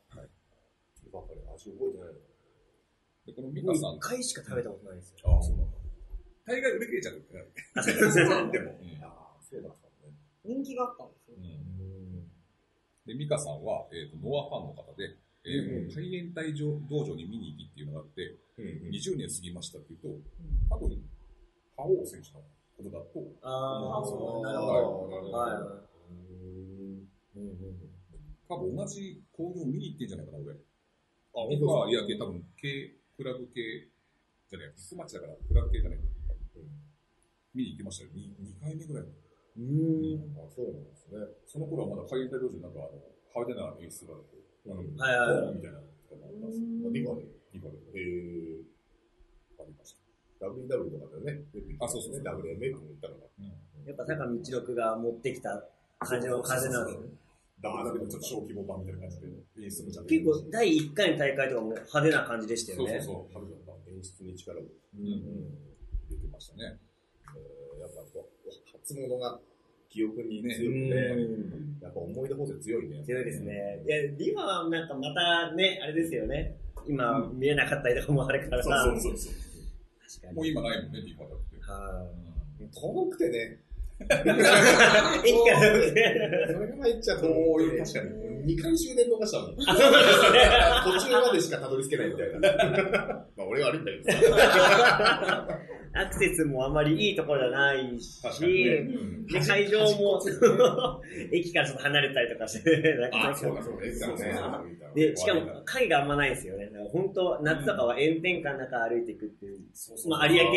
[1.09, 2.21] ー、ばっかり味覚えてないの
[3.25, 5.37] で、このミカさん一、回しか食べたことないですよ。
[5.37, 5.77] あ、そうなんだ。
[6.45, 8.51] 大概売り切れちゃ うってなる。
[8.51, 8.77] でも。
[9.01, 10.13] ああ、そうだったね。
[10.43, 11.37] 人気があったんですよ。
[11.37, 11.65] うん
[13.05, 20.07] で、ミカさんは、えーと、ノアファンの方で、えーうん海援隊道場に見に行きっていうのがあって、うん20年過ぎましたっていうと、
[20.69, 21.03] 多分、
[21.77, 22.41] 覇王選手の
[22.77, 24.71] ことだと、ああ、そうなるほど。
[24.73, 27.37] なるほどはいはい。
[27.37, 27.55] うん
[28.47, 30.53] 多分同じ交流を見に行ってんじゃないかな、俺。
[30.53, 30.57] あ、
[31.33, 33.89] 僕は、いや、多分、系、クラブ系、
[34.49, 35.99] じゃない、ビッグマッチだから、クラブ系じゃない。
[37.55, 38.11] 見に行きましたよ。
[38.13, 39.03] 2, 2回目ぐらい。
[39.03, 40.37] うん。
[40.37, 41.17] あ、そうなんですね。
[41.47, 43.01] その頃はまだ海援隊道場になんか、あの、
[43.33, 44.34] 派手な演出があって、
[44.65, 46.57] はいはいはいみたいなのもあります。
[46.57, 47.25] あ、リファで。
[47.53, 48.61] リファでえ
[49.59, 49.93] ありまし
[50.39, 50.45] た。
[50.45, 51.43] ー、WW とかでね。
[51.79, 53.25] あそうそうそう WMA って言ったのが。
[53.85, 55.63] やっぱ坂道六が持ってきた
[55.99, 57.07] 感じの風なんですね。
[57.61, 59.27] だからだけどちょっと小規模版みたいな感じで
[59.63, 62.99] 演出もちゃんと結構第1回の大会とかも派手な感じでしたよね。
[62.99, 63.91] そうそうそう、派手だった。
[63.91, 64.61] 演出に力を。
[64.61, 65.55] うん。
[66.09, 66.79] 出てましたね。
[67.35, 68.49] えーやっぱこう、
[68.81, 69.39] 初物が
[69.95, 73.03] 記憶にね強くて、うんやっぱ思い出補正強いね。
[73.05, 73.53] 強いですね。
[73.85, 76.57] いや、リファはなんかまたね、あれですよね。
[76.87, 78.83] 今見えなかったりとかもあるからさ。
[78.85, 79.33] そうそうそう。
[80.01, 80.33] 確かに。
[80.33, 81.61] もう今ないもんね、リファだって。
[81.61, 82.07] は
[82.73, 84.05] 遠くてね、い。
[85.29, 87.99] 駅から出てそれが入っちゃ遠い確か
[88.45, 89.55] 2回終電逃したもん。
[89.69, 90.39] あ、そうですね。
[90.83, 92.39] 途中までしかたどり着けないみたいな。
[93.37, 95.59] まあ俺が悪いんだけどさ。
[95.97, 98.47] アクセスもあまりいいところじゃないし、ね。
[98.99, 100.21] うんで会場も
[101.31, 104.35] 駅からちょっと離れたりとかして、なんかあ、そうだそうだ、エそうね
[104.93, 106.65] で、しかも影があんまないんですよね。
[106.67, 109.61] だから本当、夏とかは炎天下の中歩いていくっていう。
[110.07, 110.51] まあ、有明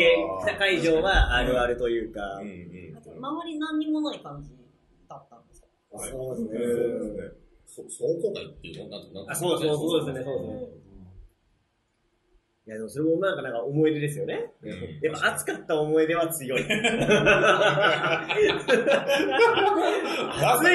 [0.45, 2.47] 北会場はあるあるというかうん。
[2.47, 2.93] うん。
[2.93, 4.51] なんか周り何にもない感じ
[5.09, 5.67] だったんですか？
[5.97, 6.59] はいそうですね
[7.97, 8.89] 倉庫街っていうの？
[8.89, 10.88] なんとなんとあ、そうそうそうですね、そうですね。
[12.69, 14.53] いや、でもそれもなんか、なんか思い出ですよね。
[14.61, 14.69] うん
[15.01, 16.61] やっぱ暑かった思い出は強い。
[16.61, 16.69] 暑い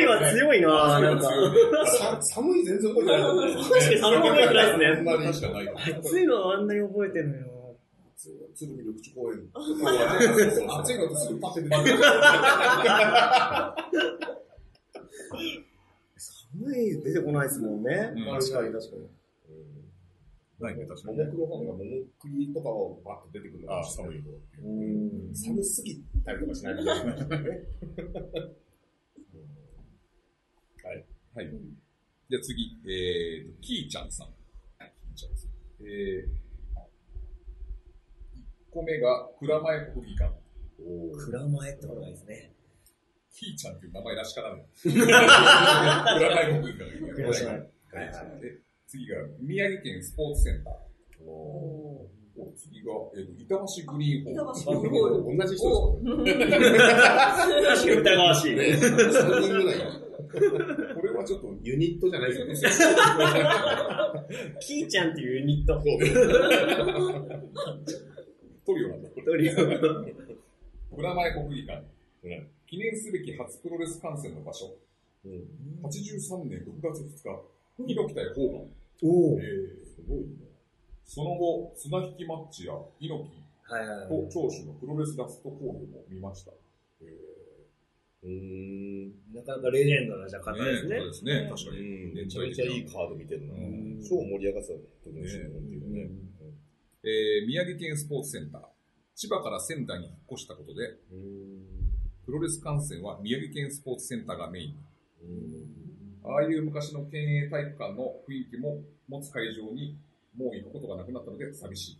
[0.04, 1.30] は強いななんか。
[1.86, 3.22] さ寒い全然覚えてない。
[3.22, 5.78] 確かに寒い覚えてないですねあんまりしかないから。
[5.98, 7.76] 暑いのはあんなに覚えてるのよ。
[8.56, 9.48] 鶴見緑地公園。
[9.54, 11.94] 暑いのとすぐパッて出てくる。
[16.18, 18.14] 寒い出てこないですもんね。
[18.16, 19.06] うん確かに確かに。
[20.60, 21.24] ないね、確かもにね。
[21.24, 21.82] もクロファンが桃
[22.20, 24.30] 栗とかをバッと出てくるのあが寒いと。
[24.62, 25.34] うん。
[25.34, 27.12] 寒すぎたりとかしないみたいな。
[27.12, 27.18] はい。
[31.34, 31.50] はい。
[32.30, 34.28] じゃあ次、えーと、キーちゃんさん。
[34.28, 35.48] キーちゃんです。
[35.80, 36.22] えー、
[38.70, 40.32] 1個目が、蔵前国技館。
[41.16, 42.52] 蔵前ってことがいいですね。
[43.32, 44.62] キーちゃんっていう名前らしからぬ。
[44.80, 45.06] 蔵前
[46.60, 46.92] 国技館
[48.86, 50.74] 次が、宮城県スポーツセンター。
[52.36, 54.58] お次が、えーと、板橋グリーンホール。
[54.60, 55.64] 板橋グリーンホール同じ人
[56.24, 56.38] です
[57.64, 58.56] 確かに疑わしい。
[58.56, 59.76] か3人ぐらい。
[60.34, 62.76] これはちょっと、ユニットじゃないですよね。
[64.60, 65.80] キーちゃんっていうユニット。
[68.66, 69.10] トリオなんだ。
[69.10, 69.54] トリオ。
[70.96, 71.84] 蔵前国技館。
[72.66, 74.76] 記念すべき初プロレス観戦の場所。
[75.24, 75.44] うん
[75.82, 77.42] 83年6月2日、
[77.78, 78.62] 猪木対ホーガン。
[79.02, 79.38] おお。
[79.40, 80.26] えーすごいね。
[81.04, 83.44] その後、綱引きマッチや猪木。
[84.08, 86.52] と長州のプロレスラストコールも見ました。
[87.00, 87.06] え
[88.22, 88.30] うー
[89.08, 89.34] ん。
[89.34, 91.06] なかなかレジェンドなじゃ方ですねそう。
[91.08, 91.82] ですね、確かに。
[92.14, 94.02] めちゃめちゃいいカード見てるなうん。
[94.02, 96.10] 超盛り上がってた時の新聞っていうね。
[97.04, 98.62] えー宮城県スポーツセンター。
[99.14, 101.62] 千葉から仙台に引っ越したことで、うん。
[102.26, 104.74] プロレス観戦は宮城県スポーツセンターがメイン。
[106.24, 106.34] うん。
[106.34, 109.98] ああいう昔の県営体育館の雰囲気も持つ会場に
[110.36, 111.98] もう行くことがなくなったので寂しい。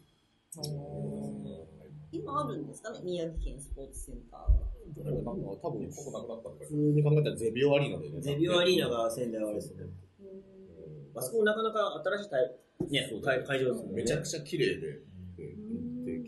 [2.13, 3.01] 今あるんですかね？
[3.03, 5.11] 宮城県スポーツセンターが。
[5.11, 8.21] なんか多分行くことなくなったのか普通に考えたらゼビオアリーナでね。
[8.21, 9.93] ゼビオアリーナが仙台はあれですよね。
[11.17, 14.03] あそこもなかなか新しい会会場ですもんね。
[14.03, 15.01] めちゃくちゃ綺麗で。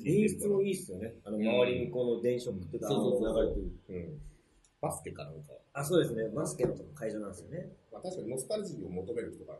[0.07, 1.15] 演出もいいっすよね。
[1.25, 3.73] あの、周りにこの電飾とか流れてる。
[3.89, 4.21] うん。
[4.81, 5.53] バスケかなんか。
[5.73, 6.29] あ、そうですね。
[6.29, 7.69] バスケの会場なんですよね。
[7.97, 9.59] まあ確かにノスタルジーを求める人から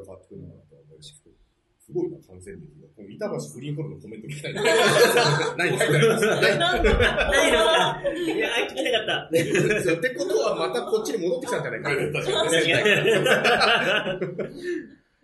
[0.00, 1.36] が変わってくるのかなとは思いますけど、
[1.84, 2.88] すごいな、感染力が。
[2.96, 4.62] この板橋グリーンホールのコメント聞きたいな。
[5.56, 7.12] 何書いてありますないのか。
[8.10, 9.28] いやー、聞きたかった。
[9.28, 11.90] ってことはまたこっちに戻ってきたんじゃないか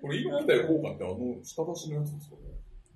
[0.00, 2.42] これ、猪木対ホーガンってあの、下出しのやつですかね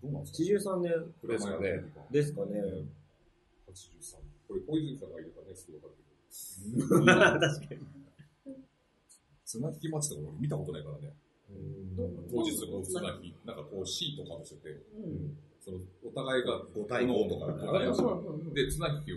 [0.02, 1.82] どうなんですか？83年これですかね。
[2.10, 2.60] ですかね。
[2.60, 4.16] 83。
[4.48, 7.04] これ、小泉さんがいるからね、すぐわかるけど。
[7.40, 8.05] 確かに。
[9.46, 11.14] 綱引きマッチとか俺見たことないからね。
[12.28, 17.50] 当日こう綱引き、なんかこうシートかぶせて、うんそのお互いが5対5とか
[18.54, 19.16] で、綱引きを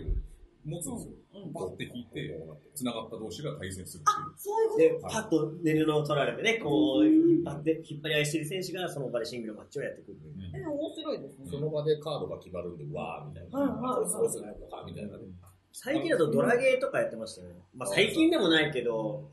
[0.64, 1.12] 持つんですよ。
[1.34, 2.36] うんバッて引いて、
[2.74, 4.34] 繋がった同士が対戦するっていう。
[4.36, 10.18] そういうで、パッと寝るのを取られてね、こう、引っ張って、引っ張り合いしてる選手がその場でシングルマッチをやってくる。
[10.18, 10.58] こと。
[10.58, 11.46] え、面白いですね。
[11.50, 13.58] その場でカードが決まるんで、わーみたいな。
[13.58, 15.24] はいはいはいそうするのかみたいなね。
[15.72, 17.54] 最近だとドラゲーとかやってましたよね。
[17.76, 19.30] まあ最近でもないけど、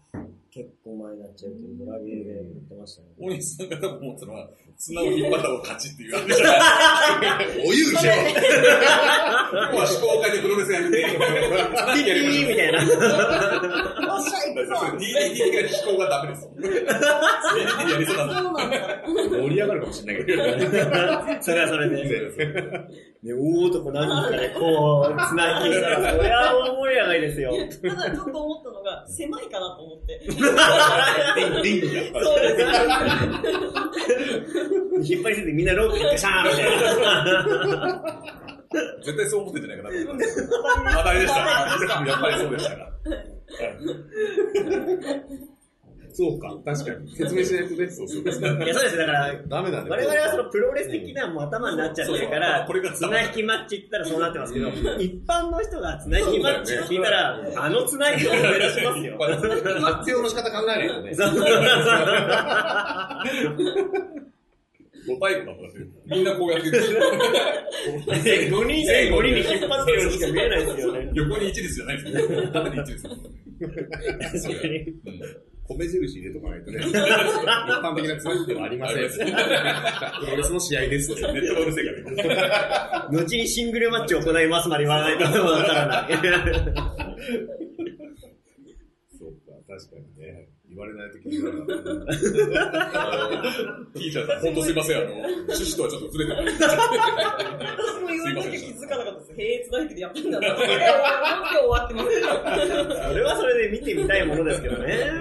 [0.51, 3.07] 結構前になっちゃうけど、ドラゲーでやってましたね。
[3.19, 8.45] 大西さんが多分思ってたのは、綱を引っ張った方が勝ちっていうあれじゃないお湯じゃん今日
[9.75, 12.79] は思考会でプロレスやめて、綱引きやりましょうみたいな。
[14.15, 16.51] おっしゃいくぞそれ DDT が思考がダメですよ。
[16.57, 19.03] DDT やりそうなんだ。
[19.05, 20.43] 盛り上がるかもしれないけど。
[21.41, 21.97] それはそれで。
[23.23, 27.51] ね、大男何人かでこう、つなぎしたら、そりゃ大盛り上がりですよ。
[27.81, 30.19] ただちょっと思ったのが、狭いかなと思って。
[31.63, 32.23] リングが。
[32.23, 32.73] そうですね。
[35.03, 36.69] 引っ張りすぎてみんなロープでガシャーンみたい
[37.01, 38.46] な。
[39.03, 40.49] 絶対そう思ってんじゃないかなと思います。
[40.97, 41.39] 当たりでした。
[41.39, 42.91] やっぱりそうでしたか。
[46.17, 47.15] そうか、確かに。
[47.15, 47.87] 説明しないとね。
[47.91, 48.23] そうそう。
[48.23, 48.39] いや、そ
[48.79, 48.97] うです。
[48.97, 49.89] だから、ダメだね。
[49.91, 59.17] 我々はそのプロレス的なもう頭になっちゃってるから、これが綱引きマッチって言ったらそうなってますけど、一般の人が綱引きマッチって聞いたら、あの綱引きを思い出しますよ。
[59.19, 61.13] 活用 の仕方考えないとね。
[65.07, 66.15] 五対五だった。
[66.15, 66.71] みんなこうやって、5
[68.49, 71.09] 人で5人に引っ張ってるようにしか見えないですよね。
[71.13, 72.47] 横に一列じゃないですよ。
[72.51, 73.03] 縦に一列。
[73.03, 73.17] 確
[74.61, 74.75] かに。
[75.67, 76.79] 米印入れとかないとね。
[76.79, 78.97] 一般的なつなぎではありません。
[78.99, 79.05] プ
[80.25, 81.09] ロレスの試合です。
[81.13, 81.85] ネットがうるせえ
[82.23, 83.09] から。
[83.11, 86.13] 後にシングルマッチを行いますまで言わないとわからない。
[89.19, 90.47] そうか、確かにね。
[90.77, 91.99] 言われないと気づかなかった。
[93.93, 94.97] ティーチャーさん、ほんとすいません。
[94.97, 96.63] あの、趣旨とはちょっとずれてます。
[96.63, 99.41] 私も言われなきゃ気づかなかったです。
[99.41, 100.65] へえ、つなぎでやってんだなって。
[100.67, 102.09] 終わってます。
[103.09, 105.11] それはそれで見てみたいものですけどね。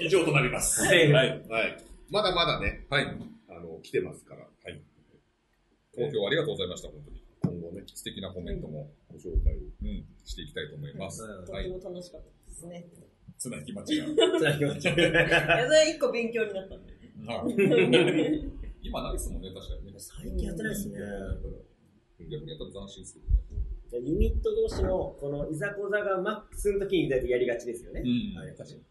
[0.00, 0.82] 以上となります。
[0.82, 1.28] はいはい。
[1.48, 1.84] はい。
[2.10, 3.06] まだまだね、はい。
[3.48, 4.42] あの、来てますから。
[4.42, 4.82] はい。
[5.94, 7.22] 投票ありがとうございました、本当に。
[7.44, 9.58] 今後ね、素敵なコメントも、ご紹介を。
[9.82, 11.22] うん、していきたいと思います。
[11.22, 11.70] はい。
[11.70, 12.86] とても楽しかったですね。
[13.42, 14.06] つなぎ待ちが。
[14.38, 16.92] つなぎましょういや、それ一個勉強になったんで。
[17.26, 19.92] は い今ないですもんね、確かにね。
[19.98, 20.98] 最近やってないですね。
[22.30, 23.20] 逆にやったら斬新ですけ
[23.90, 24.06] どね。
[24.06, 28.02] ユニット同士のこのいざこざがマックスの時に大体やりがちですよね。
[28.02, 28.82] んはい確かに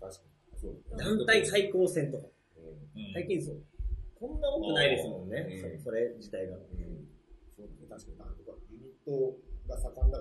[0.00, 0.22] 確か
[0.52, 0.58] に。
[0.58, 2.28] そう団体対抗戦とか。
[2.56, 3.62] うん最近そう。
[4.14, 5.46] こんな多くないですもんね。
[5.62, 6.56] うんそそれ自体が。
[6.56, 7.06] うん。
[7.54, 9.36] そう確かに、なんとかユニット
[9.68, 10.14] が盛ん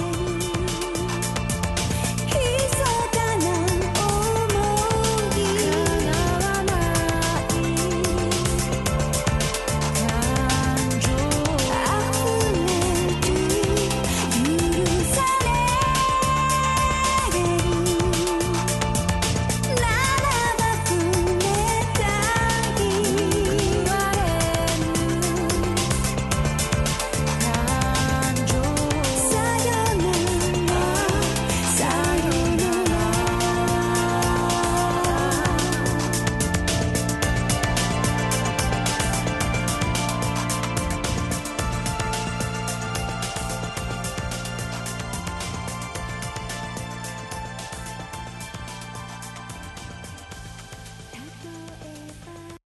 [0.00, 0.41] you.